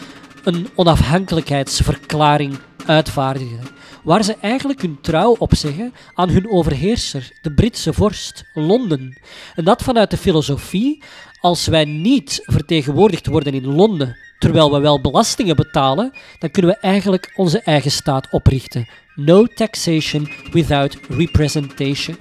een 0.45 0.69
onafhankelijkheidsverklaring 0.75 2.59
uitvaardigden 2.87 3.77
waar 4.03 4.25
ze 4.25 4.37
eigenlijk 4.41 4.83
hun 4.83 4.99
trouw 5.01 5.37
opzeggen 5.39 5.95
aan 6.15 6.29
hun 6.29 6.51
overheerser, 6.51 7.33
de 7.43 7.53
Britse 7.53 7.93
vorst, 7.93 8.45
Londen. 8.55 9.19
En 9.55 9.65
dat 9.65 9.83
vanuit 9.83 10.11
de 10.11 10.17
filosofie, 10.17 11.03
als 11.41 11.67
wij 11.67 11.85
niet 11.85 12.41
vertegenwoordigd 12.43 13.27
worden 13.27 13.55
in 13.55 13.67
Londen, 13.67 14.17
terwijl 14.39 14.73
we 14.73 14.79
wel 14.79 15.01
belastingen 15.01 15.57
betalen, 15.57 16.13
dan 16.39 16.51
kunnen 16.51 16.71
we 16.71 16.79
eigenlijk 16.81 17.33
onze 17.37 17.61
eigen 17.61 17.91
staat 17.91 18.29
oprichten. 18.31 18.89
No 19.15 19.45
taxation 19.45 20.29
without 20.53 20.99
representation. 21.09 22.17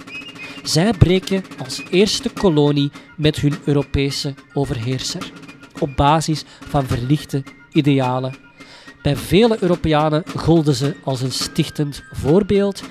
Zij 0.62 0.92
breken 0.92 1.44
als 1.58 1.82
eerste 1.90 2.30
kolonie 2.30 2.90
met 3.16 3.36
hun 3.36 3.58
Europese 3.64 4.34
overheerser, 4.54 5.32
op 5.78 5.96
basis 5.96 6.44
van 6.68 6.86
verlichte 6.86 7.42
idealen 7.72 8.46
bij 9.02 9.16
vele 9.16 9.56
Europeanen 9.60 10.22
golden 10.36 10.74
ze 10.74 10.96
als 11.04 11.20
een 11.20 11.32
stichtend 11.32 12.02
voorbeeld, 12.12 12.82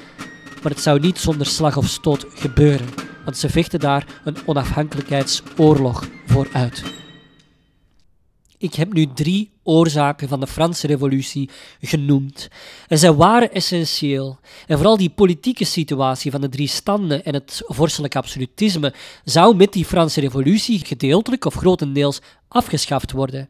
maar 0.64 0.72
het 0.72 0.82
zou 0.82 1.00
niet 1.00 1.18
zonder 1.18 1.46
slag 1.48 1.78
of 1.78 1.88
stoot 1.88 2.26
gebeuren, 2.30 2.88
want 3.26 3.38
ze 3.38 3.50
vechten 3.50 3.80
daar 3.80 4.22
een 4.24 4.38
onafhankelijkheidsoorlog 4.46 6.08
voor 6.26 6.48
uit. 6.54 6.84
Ik 8.60 8.74
heb 8.74 8.94
nu 8.94 9.08
drie 9.14 9.52
oorzaken 9.64 10.28
van 10.28 10.40
de 10.40 10.48
Franse 10.48 10.88
Revolutie 10.88 11.50
genoemd. 11.82 12.48
En 12.88 12.98
zij 12.98 13.14
waren 13.14 13.54
essentieel. 13.54 14.40
En 14.68 14.78
vooral 14.78 14.98
die 14.98 15.10
politieke 15.10 15.66
situatie 15.66 16.32
van 16.32 16.42
de 16.42 16.50
drie 16.50 16.68
standen 16.68 17.26
en 17.26 17.34
het 17.34 17.62
vorstelijk 17.66 18.16
absolutisme 18.16 18.94
zou 19.24 19.56
met 19.56 19.74
die 19.74 19.86
Franse 19.86 20.20
Revolutie 20.20 20.86
gedeeltelijk 20.86 21.46
of 21.46 21.54
grotendeels 21.54 22.20
afgeschaft 22.48 23.12
worden. 23.12 23.50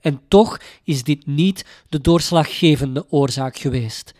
En 0.00 0.20
toch 0.28 0.60
is 0.84 1.02
dit 1.02 1.26
niet 1.26 1.64
de 1.88 2.00
doorslaggevende 2.00 3.06
oorzaak 3.08 3.56
geweest. 3.56 4.14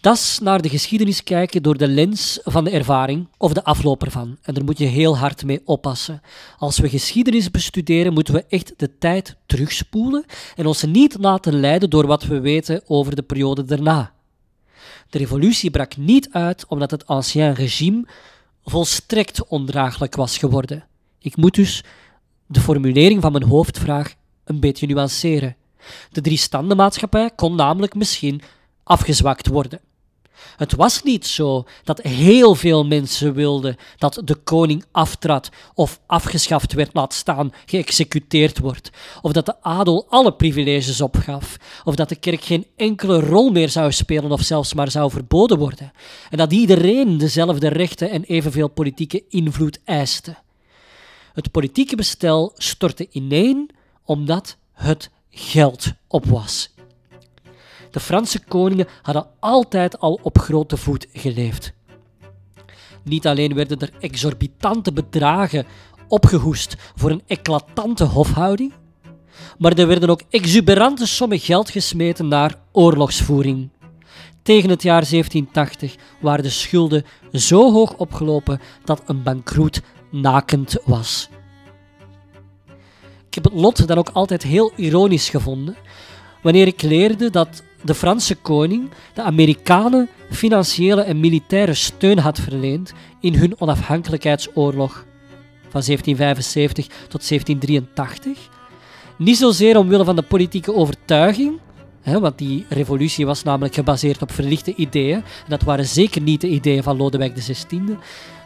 Dat 0.00 0.16
is 0.16 0.38
naar 0.42 0.62
de 0.62 0.68
geschiedenis 0.68 1.22
kijken 1.22 1.62
door 1.62 1.76
de 1.76 1.88
lens 1.88 2.38
van 2.42 2.64
de 2.64 2.70
ervaring 2.70 3.28
of 3.36 3.52
de 3.52 3.64
afloop 3.64 4.04
ervan. 4.04 4.38
En 4.42 4.54
daar 4.54 4.64
moet 4.64 4.78
je 4.78 4.84
heel 4.84 5.18
hard 5.18 5.44
mee 5.44 5.60
oppassen. 5.64 6.22
Als 6.58 6.78
we 6.78 6.88
geschiedenis 6.88 7.50
bestuderen, 7.50 8.12
moeten 8.12 8.34
we 8.34 8.44
echt 8.48 8.72
de 8.76 8.98
tijd 8.98 9.36
terugspoelen 9.46 10.24
en 10.56 10.66
ons 10.66 10.82
niet 10.82 11.16
laten 11.20 11.60
leiden 11.60 11.90
door 11.90 12.06
wat 12.06 12.24
we 12.24 12.40
weten 12.40 12.82
over 12.86 13.16
de 13.16 13.22
periode 13.22 13.64
daarna. 13.64 14.12
De 15.10 15.18
revolutie 15.18 15.70
brak 15.70 15.96
niet 15.96 16.28
uit 16.32 16.66
omdat 16.66 16.90
het 16.90 17.06
ancien 17.06 17.54
regime 17.54 18.06
volstrekt 18.64 19.46
ondraaglijk 19.46 20.16
was 20.16 20.38
geworden. 20.38 20.84
Ik 21.18 21.36
moet 21.36 21.54
dus 21.54 21.84
de 22.46 22.60
formulering 22.60 23.22
van 23.22 23.32
mijn 23.32 23.44
hoofdvraag 23.44 24.14
een 24.48 24.60
beetje 24.60 24.86
nuanceren. 24.86 25.56
De 26.10 26.20
drie-standenmaatschappij 26.20 27.30
kon 27.36 27.54
namelijk 27.54 27.94
misschien 27.94 28.42
afgezwakt 28.84 29.46
worden. 29.46 29.80
Het 30.56 30.74
was 30.74 31.02
niet 31.02 31.26
zo 31.26 31.64
dat 31.84 32.02
heel 32.02 32.54
veel 32.54 32.86
mensen 32.86 33.34
wilden 33.34 33.76
dat 33.96 34.20
de 34.24 34.34
koning 34.34 34.84
aftrad 34.90 35.48
of 35.74 36.00
afgeschaft 36.06 36.72
werd, 36.72 36.90
laat 36.92 37.14
staan 37.14 37.52
geëxecuteerd 37.66 38.58
wordt, 38.58 38.90
of 39.22 39.32
dat 39.32 39.46
de 39.46 39.62
adel 39.62 40.06
alle 40.08 40.32
privileges 40.32 41.00
opgaf, 41.00 41.56
of 41.84 41.94
dat 41.94 42.08
de 42.08 42.16
kerk 42.16 42.44
geen 42.44 42.66
enkele 42.76 43.20
rol 43.20 43.50
meer 43.50 43.68
zou 43.68 43.92
spelen 43.92 44.32
of 44.32 44.42
zelfs 44.42 44.74
maar 44.74 44.90
zou 44.90 45.10
verboden 45.10 45.58
worden, 45.58 45.92
en 46.30 46.38
dat 46.38 46.52
iedereen 46.52 47.18
dezelfde 47.18 47.68
rechten 47.68 48.10
en 48.10 48.24
evenveel 48.24 48.68
politieke 48.68 49.24
invloed 49.28 49.80
eiste. 49.84 50.36
Het 51.32 51.50
politieke 51.50 51.96
bestel 51.96 52.52
stortte 52.54 53.06
ineen 53.10 53.70
omdat 54.08 54.56
het 54.72 55.10
geld 55.30 55.92
op 56.06 56.24
was. 56.24 56.74
De 57.90 58.00
Franse 58.00 58.44
koningen 58.44 58.86
hadden 59.02 59.26
altijd 59.38 60.00
al 60.00 60.20
op 60.22 60.38
grote 60.38 60.76
voet 60.76 61.06
geleefd. 61.12 61.72
Niet 63.02 63.26
alleen 63.26 63.54
werden 63.54 63.78
er 63.78 63.90
exorbitante 64.00 64.92
bedragen 64.92 65.66
opgehoest 66.08 66.76
voor 66.96 67.10
een 67.10 67.22
eclatante 67.26 68.04
hofhouding, 68.04 68.72
maar 69.58 69.72
er 69.72 69.86
werden 69.86 70.10
ook 70.10 70.22
exuberante 70.30 71.06
sommen 71.06 71.38
geld 71.38 71.70
gesmeten 71.70 72.28
naar 72.28 72.54
oorlogsvoering. 72.72 73.68
Tegen 74.42 74.70
het 74.70 74.82
jaar 74.82 75.08
1780 75.08 75.96
waren 76.20 76.42
de 76.42 76.50
schulden 76.50 77.04
zo 77.32 77.72
hoog 77.72 77.94
opgelopen 77.96 78.60
dat 78.84 79.02
een 79.06 79.22
bankroet 79.22 79.82
nakend 80.10 80.76
was. 80.84 81.28
Ik 83.38 83.44
heb 83.44 83.52
het 83.52 83.62
lot 83.62 83.86
dan 83.86 83.98
ook 83.98 84.10
altijd 84.12 84.42
heel 84.42 84.72
ironisch 84.76 85.28
gevonden 85.28 85.76
wanneer 86.42 86.66
ik 86.66 86.82
leerde 86.82 87.30
dat 87.30 87.62
de 87.82 87.94
Franse 87.94 88.34
koning 88.34 88.90
de 89.14 89.22
Amerikanen 89.22 90.08
financiële 90.30 91.02
en 91.02 91.20
militaire 91.20 91.74
steun 91.74 92.18
had 92.18 92.38
verleend 92.38 92.92
in 93.20 93.34
hun 93.34 93.60
onafhankelijkheidsoorlog 93.60 94.92
van 95.68 95.82
1775 95.82 96.86
tot 96.86 97.28
1783. 97.28 98.48
Niet 99.18 99.36
zozeer 99.36 99.78
omwille 99.78 100.04
van 100.04 100.16
de 100.16 100.22
politieke 100.22 100.74
overtuiging, 100.74 101.58
hè, 102.00 102.20
want 102.20 102.38
die 102.38 102.66
revolutie 102.68 103.26
was 103.26 103.42
namelijk 103.42 103.74
gebaseerd 103.74 104.22
op 104.22 104.32
verlichte 104.32 104.74
ideeën, 104.74 105.16
en 105.16 105.48
dat 105.48 105.62
waren 105.62 105.86
zeker 105.86 106.22
niet 106.22 106.40
de 106.40 106.48
ideeën 106.48 106.82
van 106.82 106.96
Lodewijk 106.96 107.34
XVI, 107.34 107.96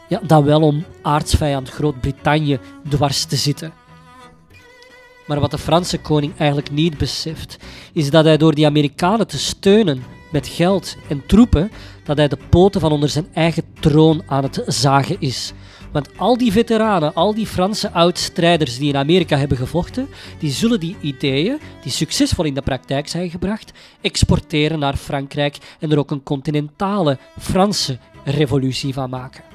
ja, 0.08 0.20
dan 0.22 0.44
wel 0.44 0.60
om 0.60 0.84
aardsvijand 1.02 1.68
Groot-Brittannië 1.68 2.58
dwars 2.88 3.24
te 3.24 3.36
zitten. 3.36 3.81
Maar 5.32 5.40
wat 5.40 5.50
de 5.50 5.58
Franse 5.58 5.98
koning 5.98 6.32
eigenlijk 6.36 6.70
niet 6.70 6.98
beseft, 6.98 7.56
is 7.92 8.10
dat 8.10 8.24
hij 8.24 8.36
door 8.36 8.54
die 8.54 8.66
Amerikanen 8.66 9.26
te 9.26 9.38
steunen 9.38 10.02
met 10.30 10.48
geld 10.48 10.96
en 11.08 11.26
troepen, 11.26 11.70
dat 12.04 12.16
hij 12.16 12.28
de 12.28 12.38
poten 12.48 12.80
van 12.80 12.92
onder 12.92 13.08
zijn 13.08 13.26
eigen 13.32 13.64
troon 13.80 14.22
aan 14.26 14.42
het 14.42 14.62
zagen 14.66 15.16
is. 15.18 15.52
Want 15.92 16.08
al 16.18 16.36
die 16.36 16.52
veteranen, 16.52 17.14
al 17.14 17.34
die 17.34 17.46
Franse 17.46 17.90
oud-strijders 17.90 18.78
die 18.78 18.88
in 18.88 18.96
Amerika 18.96 19.36
hebben 19.36 19.56
gevochten, 19.56 20.08
die 20.38 20.50
zullen 20.50 20.80
die 20.80 20.96
ideeën, 21.00 21.60
die 21.82 21.92
succesvol 21.92 22.44
in 22.44 22.54
de 22.54 22.62
praktijk 22.62 23.08
zijn 23.08 23.30
gebracht, 23.30 23.72
exporteren 24.00 24.78
naar 24.78 24.96
Frankrijk 24.96 25.58
en 25.78 25.92
er 25.92 25.98
ook 25.98 26.10
een 26.10 26.22
continentale 26.22 27.18
Franse 27.38 27.98
revolutie 28.24 28.92
van 28.92 29.10
maken. 29.10 29.52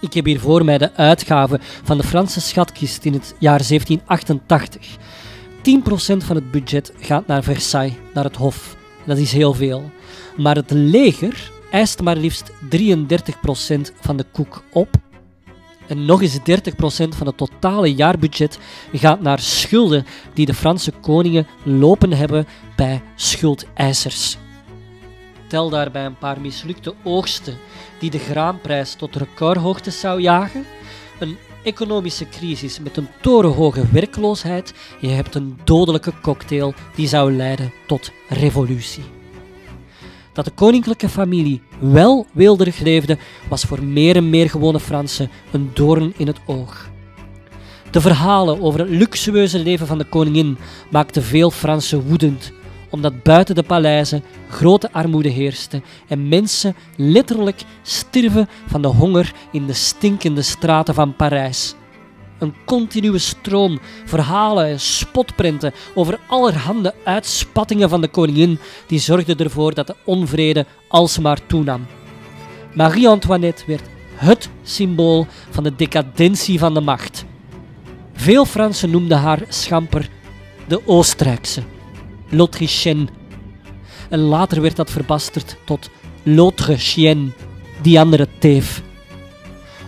Ik 0.00 0.12
heb 0.12 0.24
hier 0.24 0.40
voor 0.40 0.64
mij 0.64 0.78
de 0.78 0.94
uitgave 0.94 1.58
van 1.60 1.96
de 1.96 2.04
Franse 2.04 2.40
schatkist 2.40 3.04
in 3.04 3.12
het 3.12 3.34
jaar 3.38 3.62
1788. 3.68 4.96
10% 5.66 5.68
van 6.16 6.36
het 6.36 6.50
budget 6.50 6.92
gaat 7.00 7.26
naar 7.26 7.42
Versailles, 7.42 7.94
naar 8.14 8.24
het 8.24 8.36
Hof. 8.36 8.76
Dat 9.06 9.18
is 9.18 9.32
heel 9.32 9.54
veel. 9.54 9.90
Maar 10.36 10.56
het 10.56 10.70
leger 10.70 11.50
eist 11.70 12.02
maar 12.02 12.16
liefst 12.16 12.50
33% 12.50 12.54
van 14.00 14.16
de 14.16 14.24
koek 14.32 14.64
op. 14.72 14.88
En 15.86 16.04
nog 16.04 16.22
eens 16.22 16.38
30% 16.38 16.42
van 17.08 17.26
het 17.26 17.36
totale 17.36 17.94
jaarbudget 17.94 18.58
gaat 18.92 19.20
naar 19.20 19.38
schulden 19.38 20.06
die 20.34 20.46
de 20.46 20.54
Franse 20.54 20.92
koningen 21.00 21.46
lopen 21.62 22.12
hebben 22.12 22.46
bij 22.76 23.02
schuldeisers. 23.14 24.38
Tel 25.48 25.70
daarbij 25.70 26.04
een 26.04 26.18
paar 26.18 26.40
mislukte 26.40 26.94
oogsten 27.04 27.58
die 27.98 28.10
de 28.10 28.18
graanprijs 28.18 28.94
tot 28.94 29.16
recordhoogte 29.16 29.90
zou 29.90 30.20
jagen, 30.20 30.64
een 31.18 31.36
economische 31.66 32.28
crisis 32.28 32.80
met 32.80 32.96
een 32.96 33.08
torenhoge 33.20 33.84
werkloosheid, 33.92 34.74
je 35.00 35.08
hebt 35.08 35.34
een 35.34 35.58
dodelijke 35.64 36.12
cocktail 36.22 36.74
die 36.94 37.08
zou 37.08 37.32
leiden 37.32 37.72
tot 37.86 38.10
revolutie. 38.28 39.04
Dat 40.32 40.44
de 40.44 40.50
koninklijke 40.50 41.08
familie 41.08 41.62
wel 41.78 42.26
weelderig 42.32 42.78
leefde, 42.78 43.18
was 43.48 43.62
voor 43.62 43.82
meer 43.82 44.16
en 44.16 44.30
meer 44.30 44.50
gewone 44.50 44.80
Fransen 44.80 45.30
een 45.52 45.70
doorn 45.74 46.12
in 46.16 46.26
het 46.26 46.38
oog. 46.46 46.90
De 47.90 48.00
verhalen 48.00 48.60
over 48.60 48.80
het 48.80 48.88
luxueuze 48.88 49.58
leven 49.58 49.86
van 49.86 49.98
de 49.98 50.08
koningin 50.08 50.58
maakten 50.90 51.22
veel 51.22 51.50
Fransen 51.50 52.08
woedend 52.08 52.52
omdat 52.96 53.22
buiten 53.22 53.54
de 53.54 53.62
paleizen 53.62 54.24
grote 54.48 54.92
armoede 54.92 55.28
heerste 55.28 55.82
en 56.08 56.28
mensen 56.28 56.76
letterlijk 56.96 57.62
stierven 57.82 58.48
van 58.66 58.82
de 58.82 58.88
honger 58.88 59.32
in 59.52 59.66
de 59.66 59.72
stinkende 59.72 60.42
straten 60.42 60.94
van 60.94 61.16
Parijs. 61.16 61.74
Een 62.38 62.54
continue 62.64 63.18
stroom 63.18 63.80
verhalen 64.04 64.66
en 64.66 64.80
spotprenten 64.80 65.72
over 65.94 66.18
allerhande 66.26 66.94
uitspattingen 67.04 67.88
van 67.88 68.00
de 68.00 68.08
koningin, 68.08 68.58
die 68.86 68.98
zorgde 68.98 69.34
ervoor 69.44 69.74
dat 69.74 69.86
de 69.86 69.96
onvrede 70.04 70.66
alsmaar 70.88 71.46
toenam. 71.46 71.86
Marie-Antoinette 72.74 73.64
werd 73.66 73.88
het 74.14 74.48
symbool 74.62 75.26
van 75.50 75.64
de 75.64 75.76
decadentie 75.76 76.58
van 76.58 76.74
de 76.74 76.80
macht. 76.80 77.24
Veel 78.12 78.44
Fransen 78.44 78.90
noemden 78.90 79.18
haar 79.18 79.42
schamper 79.48 80.08
de 80.68 80.86
Oostenrijkse, 80.86 81.62
l'Autrichienne. 82.28 83.06
En 84.08 84.18
later 84.18 84.60
werd 84.60 84.76
dat 84.76 84.90
verbasterd 84.90 85.56
tot 85.64 85.90
l'autre 86.22 86.76
die 87.82 88.00
andere 88.00 88.28
teef. 88.38 88.82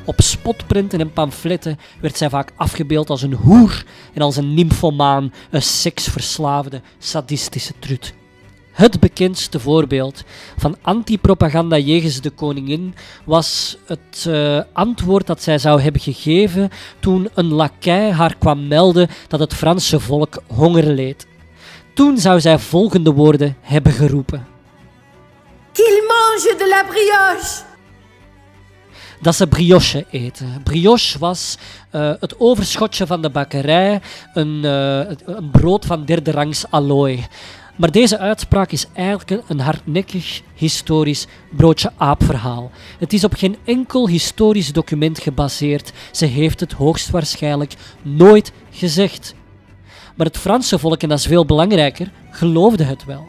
Op 0.05 0.21
spotprinten 0.21 1.01
en 1.01 1.13
pamfletten 1.13 1.79
werd 2.01 2.17
zij 2.17 2.31
vaak 2.31 2.53
afgebeeld 2.57 3.11
als 3.11 3.23
een 3.23 3.33
hoer 3.33 3.85
en 4.15 4.23
als 4.23 4.37
een 4.37 4.55
nymphomaan, 4.55 5.33
een 5.51 5.63
seksverslaafde, 5.63 6.81
sadistische 6.99 7.73
trut. 7.79 8.15
Het 8.79 9.01
bekendste 9.01 9.61
voorbeeld 9.61 10.25
van 10.57 10.77
antipropaganda 10.83 11.79
jegens 11.79 12.21
de 12.21 12.31
koningin 12.31 12.95
was 13.25 13.77
het 13.87 14.25
uh, 14.29 14.61
antwoord 14.73 15.27
dat 15.27 15.43
zij 15.43 15.59
zou 15.59 15.81
hebben 15.81 16.01
gegeven 16.01 16.71
toen 17.01 17.29
een 17.35 17.53
lakij 17.53 18.13
haar 18.13 18.37
kwam 18.37 18.69
melden 18.69 19.09
dat 19.29 19.41
het 19.41 19.55
Franse 19.55 20.01
volk 20.01 20.43
honger 20.47 20.87
leed. 20.87 21.27
Toen 21.99 22.19
zou 22.19 22.41
zij 22.41 22.59
volgende 22.59 23.13
woorden 23.13 23.57
hebben 23.61 23.93
geroepen: 23.93 24.47
Qu'il 25.73 26.03
mange 26.09 26.55
de 26.59 26.69
la 26.69 26.85
brioche! 26.85 27.63
dat 29.21 29.35
ze 29.35 29.47
brioche 29.47 30.07
eten. 30.11 30.61
Brioche 30.65 31.19
was 31.19 31.59
uh, 31.93 32.13
het 32.21 32.41
overschotje 32.41 33.07
van 33.07 33.23
de 33.23 33.31
bakkerij, 33.31 34.01
een, 34.35 34.61
uh, 34.65 34.99
een 35.37 35.51
brood 35.51 35.87
van 35.87 36.05
derde 36.05 36.31
rangs 36.31 36.71
allooi. 36.71 37.27
Maar 37.77 37.91
deze 37.91 38.19
uitspraak 38.19 38.71
is 38.71 38.87
eigenlijk 38.95 39.43
een 39.49 39.61
hardnekkig 39.61 40.43
historisch 40.55 41.27
broodje 41.51 41.93
aapverhaal. 41.97 42.71
Het 42.99 43.13
is 43.13 43.25
op 43.25 43.35
geen 43.35 43.57
enkel 43.65 44.09
historisch 44.09 44.73
document 44.73 45.21
gebaseerd. 45.21 45.93
Ze 46.11 46.27
heeft 46.27 46.61
het 46.61 46.73
hoogstwaarschijnlijk 46.73 47.75
nooit 48.03 48.53
gezegd. 48.71 49.35
Maar 50.19 50.27
het 50.27 50.39
Franse 50.39 50.79
volk, 50.79 51.03
en 51.03 51.09
dat 51.09 51.19
is 51.19 51.27
veel 51.27 51.47
belangrijker, 51.47 52.11
geloofde 52.31 52.85
het 52.85 53.05
wel. 53.05 53.29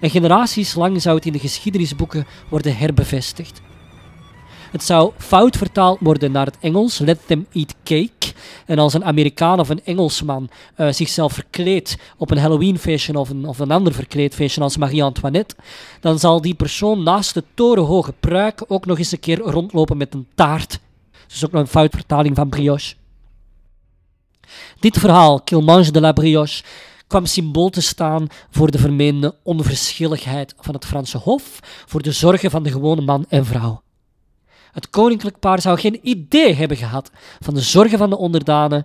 En 0.00 0.10
generaties 0.10 0.74
lang 0.74 1.02
zou 1.02 1.16
het 1.16 1.26
in 1.26 1.32
de 1.32 1.38
geschiedenisboeken 1.38 2.26
worden 2.48 2.76
herbevestigd. 2.76 3.60
Het 4.70 4.82
zou 4.84 5.12
fout 5.18 5.56
vertaald 5.56 5.98
worden 6.00 6.32
naar 6.32 6.46
het 6.46 6.56
Engels, 6.60 6.98
let 6.98 7.18
them 7.26 7.46
eat 7.52 7.74
cake. 7.84 8.34
En 8.66 8.78
als 8.78 8.94
een 8.94 9.04
Amerikaan 9.04 9.60
of 9.60 9.68
een 9.68 9.84
Engelsman 9.84 10.48
uh, 10.76 10.92
zichzelf 10.92 11.32
verkleedt 11.32 11.96
op 12.16 12.30
een 12.30 12.38
Halloweenfeestje 12.38 13.18
of 13.18 13.30
een, 13.30 13.46
of 13.46 13.58
een 13.58 13.70
ander 13.70 13.94
verkleedfeestje 13.94 14.60
als 14.60 14.76
Marie-Antoinette, 14.76 15.54
dan 16.00 16.18
zal 16.18 16.40
die 16.40 16.54
persoon 16.54 17.02
naast 17.02 17.34
de 17.34 17.44
torenhoge 17.54 18.12
pruik 18.20 18.64
ook 18.68 18.86
nog 18.86 18.98
eens 18.98 19.12
een 19.12 19.20
keer 19.20 19.38
rondlopen 19.38 19.96
met 19.96 20.14
een 20.14 20.26
taart. 20.34 20.80
Dus 21.26 21.44
ook 21.44 21.52
nog 21.52 21.60
een 21.60 21.68
foutvertaling 21.68 22.36
van 22.36 22.48
brioche. 22.48 22.94
Dit 24.86 24.98
verhaal, 24.98 25.40
Kilmange 25.40 25.90
de 25.90 26.00
la 26.00 26.12
Brioche, 26.12 26.62
kwam 27.06 27.26
symbool 27.26 27.68
te 27.68 27.80
staan 27.80 28.26
voor 28.50 28.70
de 28.70 28.78
vermeende 28.78 29.34
onverschilligheid 29.42 30.54
van 30.60 30.74
het 30.74 30.84
Franse 30.84 31.18
Hof, 31.18 31.58
voor 31.86 32.02
de 32.02 32.12
zorgen 32.12 32.50
van 32.50 32.62
de 32.62 32.70
gewone 32.70 33.00
man 33.00 33.24
en 33.28 33.44
vrouw. 33.44 33.82
Het 34.72 34.90
koninklijk 34.90 35.38
paar 35.38 35.60
zou 35.60 35.78
geen 35.78 35.98
idee 36.02 36.54
hebben 36.54 36.76
gehad 36.76 37.10
van 37.40 37.54
de 37.54 37.60
zorgen 37.60 37.98
van 37.98 38.10
de 38.10 38.16
onderdanen. 38.16 38.84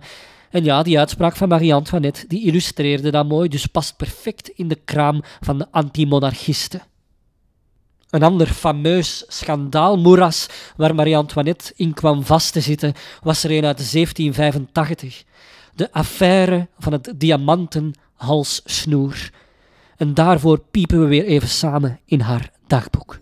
En 0.50 0.64
ja, 0.64 0.82
die 0.82 0.98
uitspraak 0.98 1.36
van 1.36 1.48
Marie-Antoinette 1.48 2.24
die 2.26 2.44
illustreerde 2.44 3.10
dat 3.10 3.28
mooi, 3.28 3.48
dus 3.48 3.66
past 3.66 3.96
perfect 3.96 4.48
in 4.48 4.68
de 4.68 4.78
kraam 4.84 5.22
van 5.40 5.58
de 5.58 5.66
antimonarchisten. 5.70 6.82
Een 8.10 8.22
ander 8.22 8.46
fameus 8.46 9.24
schandaalmoeras 9.28 10.46
waar 10.76 10.94
Marie-Antoinette 10.94 11.72
in 11.76 11.94
kwam 11.94 12.24
vast 12.24 12.52
te 12.52 12.60
zitten, 12.60 12.92
was 13.20 13.44
er 13.44 13.50
een 13.50 13.64
uit 13.64 13.92
1785. 13.92 15.24
De 15.74 15.92
affaire 15.92 16.68
van 16.78 16.92
het 16.92 17.12
diamantenhalssnoer. 17.16 19.30
En 19.96 20.14
daarvoor 20.14 20.60
piepen 20.70 21.00
we 21.00 21.06
weer 21.06 21.24
even 21.24 21.48
samen 21.48 22.00
in 22.04 22.20
haar 22.20 22.50
dagboek. 22.66 23.20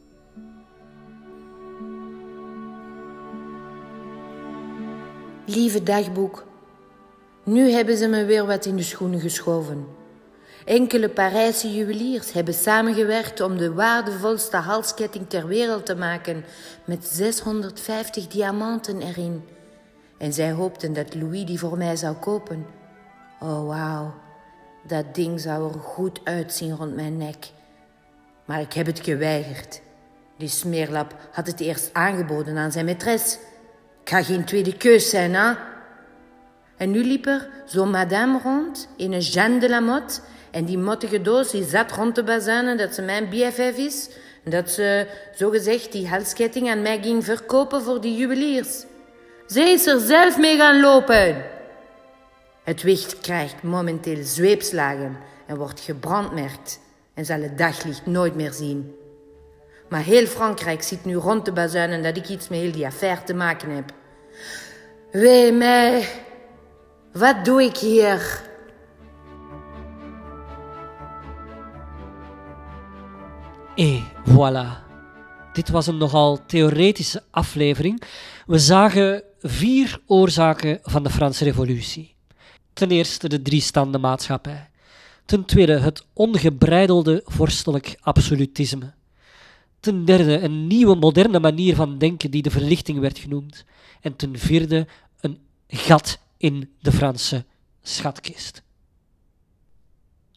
Lieve 5.47 5.83
dagboek, 5.83 6.47
nu 7.45 7.71
hebben 7.71 7.97
ze 7.97 8.09
me 8.09 8.25
weer 8.25 8.47
wat 8.47 8.67
in 8.67 8.77
de 8.77 8.83
schoenen 8.83 9.21
geschoven. 9.21 9.87
Enkele 10.65 11.09
Parijse 11.09 11.75
juweliers 11.75 12.33
hebben 12.33 12.55
samengewerkt 12.55 13.41
om 13.41 13.57
de 13.57 13.73
waardevolste 13.73 14.57
halsketting 14.57 15.29
ter 15.29 15.47
wereld 15.47 15.87
te 15.87 15.95
maken 15.95 16.45
met 16.85 17.07
650 17.07 18.27
diamanten 18.27 19.03
erin. 19.03 19.43
En 20.21 20.33
zij 20.33 20.53
hoopten 20.53 20.93
dat 20.93 21.15
Louis 21.15 21.45
die 21.45 21.59
voor 21.59 21.79
mij 21.79 21.97
zou 21.97 22.17
kopen. 22.17 22.67
Oh 23.39 23.67
wauw, 23.67 24.15
dat 24.87 25.15
ding 25.15 25.41
zou 25.41 25.73
er 25.73 25.79
goed 25.79 26.21
uitzien 26.25 26.77
rond 26.77 26.95
mijn 26.95 27.17
nek. 27.17 27.51
Maar 28.45 28.61
ik 28.61 28.73
heb 28.73 28.87
het 28.87 29.01
geweigerd. 29.01 29.81
Die 30.37 30.49
smeerlap 30.49 31.15
had 31.33 31.47
het 31.47 31.61
eerst 31.61 31.91
aangeboden 31.93 32.57
aan 32.57 32.73
zijn 32.73 32.87
maîtresse. 32.87 33.39
Ik 34.03 34.09
ga 34.09 34.23
geen 34.23 34.45
tweede 34.45 34.77
keus 34.77 35.11
zijn, 35.11 35.35
hè? 35.35 35.53
En 36.77 36.91
nu 36.91 37.05
liep 37.05 37.27
er 37.27 37.49
zo'n 37.65 37.91
madame 37.91 38.41
rond 38.43 38.89
in 38.97 39.13
een 39.13 39.21
Jeanne 39.21 39.59
de 39.59 39.69
la 39.69 39.81
Motte. 39.81 40.21
En 40.51 40.65
die 40.65 40.79
mottige 40.79 41.23
doos 41.23 41.51
die 41.51 41.65
zat 41.65 41.93
rond 41.93 42.15
te 42.15 42.23
bazuinen 42.23 42.77
dat 42.77 42.95
ze 42.95 43.03
mijn 43.03 43.29
BFF 43.29 43.77
is. 43.77 44.11
En 44.45 44.51
dat 44.51 44.71
ze 44.71 45.07
zogezegd 45.35 45.93
die 45.93 46.09
halsketting 46.09 46.71
aan 46.71 46.83
mij 46.83 47.03
ging 47.03 47.25
verkopen 47.25 47.83
voor 47.83 48.01
die 48.01 48.17
juweliers. 48.17 48.85
Ze 49.51 49.61
is 49.61 49.87
er 49.87 50.01
zelf 50.01 50.39
mee 50.39 50.57
gaan 50.57 50.81
lopen. 50.81 51.45
Het 52.63 52.83
wicht 52.83 53.21
krijgt 53.21 53.63
momenteel 53.63 54.25
zweepslagen 54.25 55.19
en 55.47 55.57
wordt 55.57 55.81
gebrandmerkt 55.81 56.81
en 57.15 57.25
zal 57.25 57.41
het 57.41 57.59
daglicht 57.59 58.07
nooit 58.07 58.35
meer 58.35 58.53
zien. 58.53 58.95
Maar 59.89 60.03
heel 60.03 60.27
Frankrijk 60.27 60.83
zit 60.83 61.05
nu 61.05 61.15
rond 61.15 61.45
te 61.45 61.53
bazuinen 61.53 62.03
dat 62.03 62.17
ik 62.17 62.29
iets 62.29 62.49
met 62.49 62.59
heel 62.59 62.73
die 62.73 62.87
affaire 62.87 63.23
te 63.23 63.35
maken 63.35 63.71
heb. 63.71 63.93
Wee 65.13 65.53
mij, 65.53 66.09
wat 67.13 67.45
doe 67.45 67.63
ik 67.63 67.77
hier? 67.77 68.43
Et 73.75 74.03
voilà. 74.29 74.89
Dit 75.53 75.69
was 75.69 75.87
een 75.87 75.99
nogal 75.99 76.39
theoretische 76.47 77.23
aflevering. 77.31 78.03
We 78.47 78.59
zagen 78.59 79.23
vier 79.43 80.01
oorzaken 80.07 80.79
van 80.83 81.03
de 81.03 81.11
Franse 81.11 81.45
Revolutie. 81.45 82.15
Ten 82.73 82.91
eerste 82.91 83.29
de 83.29 83.43
driestandenmaatschappij. 83.43 84.71
Ten 85.25 85.45
tweede 85.45 85.79
het 85.79 86.05
ongebreidelde 86.13 87.23
vorstelijk 87.25 87.99
absolutisme. 88.01 88.93
Ten 89.81 90.05
derde 90.05 90.41
een 90.41 90.67
nieuwe 90.67 90.95
moderne 90.95 91.41
manier 91.41 91.75
van 91.75 91.99
denken 91.99 92.31
die 92.31 92.43
de 92.43 92.51
verlichting 92.51 92.99
werd 92.99 93.19
genoemd. 93.19 93.65
En 94.01 94.17
ten 94.17 94.39
vierde 94.39 94.87
een 95.21 95.39
gat 95.69 96.19
in 96.37 96.71
de 96.81 96.93
Franse 96.93 97.45
schatkist. 97.83 98.63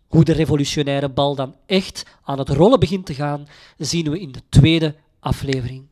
Hoe 0.07 0.23
de 0.23 0.33
revolutionaire 0.33 1.09
bal 1.09 1.35
dan 1.35 1.55
echt 1.65 2.05
aan 2.23 2.39
het 2.39 2.49
rollen 2.49 2.79
begint 2.79 3.05
te 3.05 3.13
gaan, 3.13 3.47
zien 3.77 4.09
we 4.09 4.19
in 4.19 4.31
de 4.31 4.41
tweede 4.49 4.95
aflevering. 5.19 5.85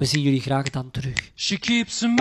We 0.00 0.06
zien 0.06 0.22
jullie 0.22 0.40
graag 0.40 0.70
dan 0.70 0.90
terug. 0.90 1.18
She 1.34 1.58
keeps 1.58 2.02
in 2.02 2.18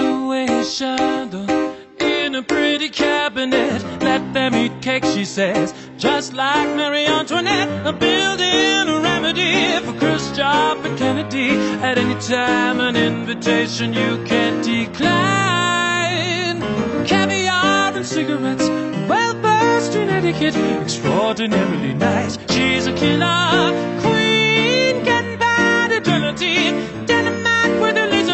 a 2.36 2.44
pretty 2.44 2.90
cabinet. 2.90 3.84
Let 4.02 4.34
them 4.34 4.54
eat 4.54 4.72
cake, 4.82 5.06
she 5.06 5.26
says. 5.26 5.74
Just 5.98 6.34
like 6.34 6.76
Marie 6.76 7.08
Antoinette, 7.08 7.70
a 7.86 7.94
building 7.94 8.90
a 8.90 9.00
remedy 9.02 9.80
for 9.86 9.94
Khrushchev 9.94 10.86
and 10.86 10.98
Kennedy. 10.98 11.50
At 11.82 11.98
any 11.98 12.16
time, 12.16 12.80
an 12.82 12.96
invitation 12.96 13.94
you 13.94 14.24
can't 14.26 14.64
decline. 14.64 16.62
Caviar 17.06 17.96
and 17.96 18.06
cigarettes, 18.06 18.70
well 19.08 19.34
versed 19.42 19.96
in 19.96 20.10
etiquette, 20.10 20.56
extraordinarily 20.82 21.94
nice. 21.94 22.38
She's 22.50 22.88
a 22.88 22.94
killer 22.94 23.72
queen, 24.02 25.04
getting 25.04 25.38
bad 25.40 25.92
eternity. 25.92 26.72
Dynamite 27.06 27.49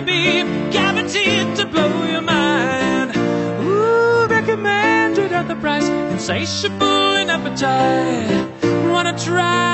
beam, 0.05 0.69
guaranteed 0.69 1.55
to 1.57 1.65
blow 1.65 2.03
your 2.05 2.21
mind. 2.21 3.15
Ooh, 3.65 4.27
recommended 4.27 5.31
at 5.31 5.47
the 5.47 5.55
price, 5.55 5.87
insatiable 6.13 7.15
in 7.15 7.29
appetite. 7.29 8.47
Wanna 8.91 9.17
try? 9.17 9.65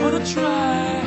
Wanna 0.00 0.24
try? 0.24 1.05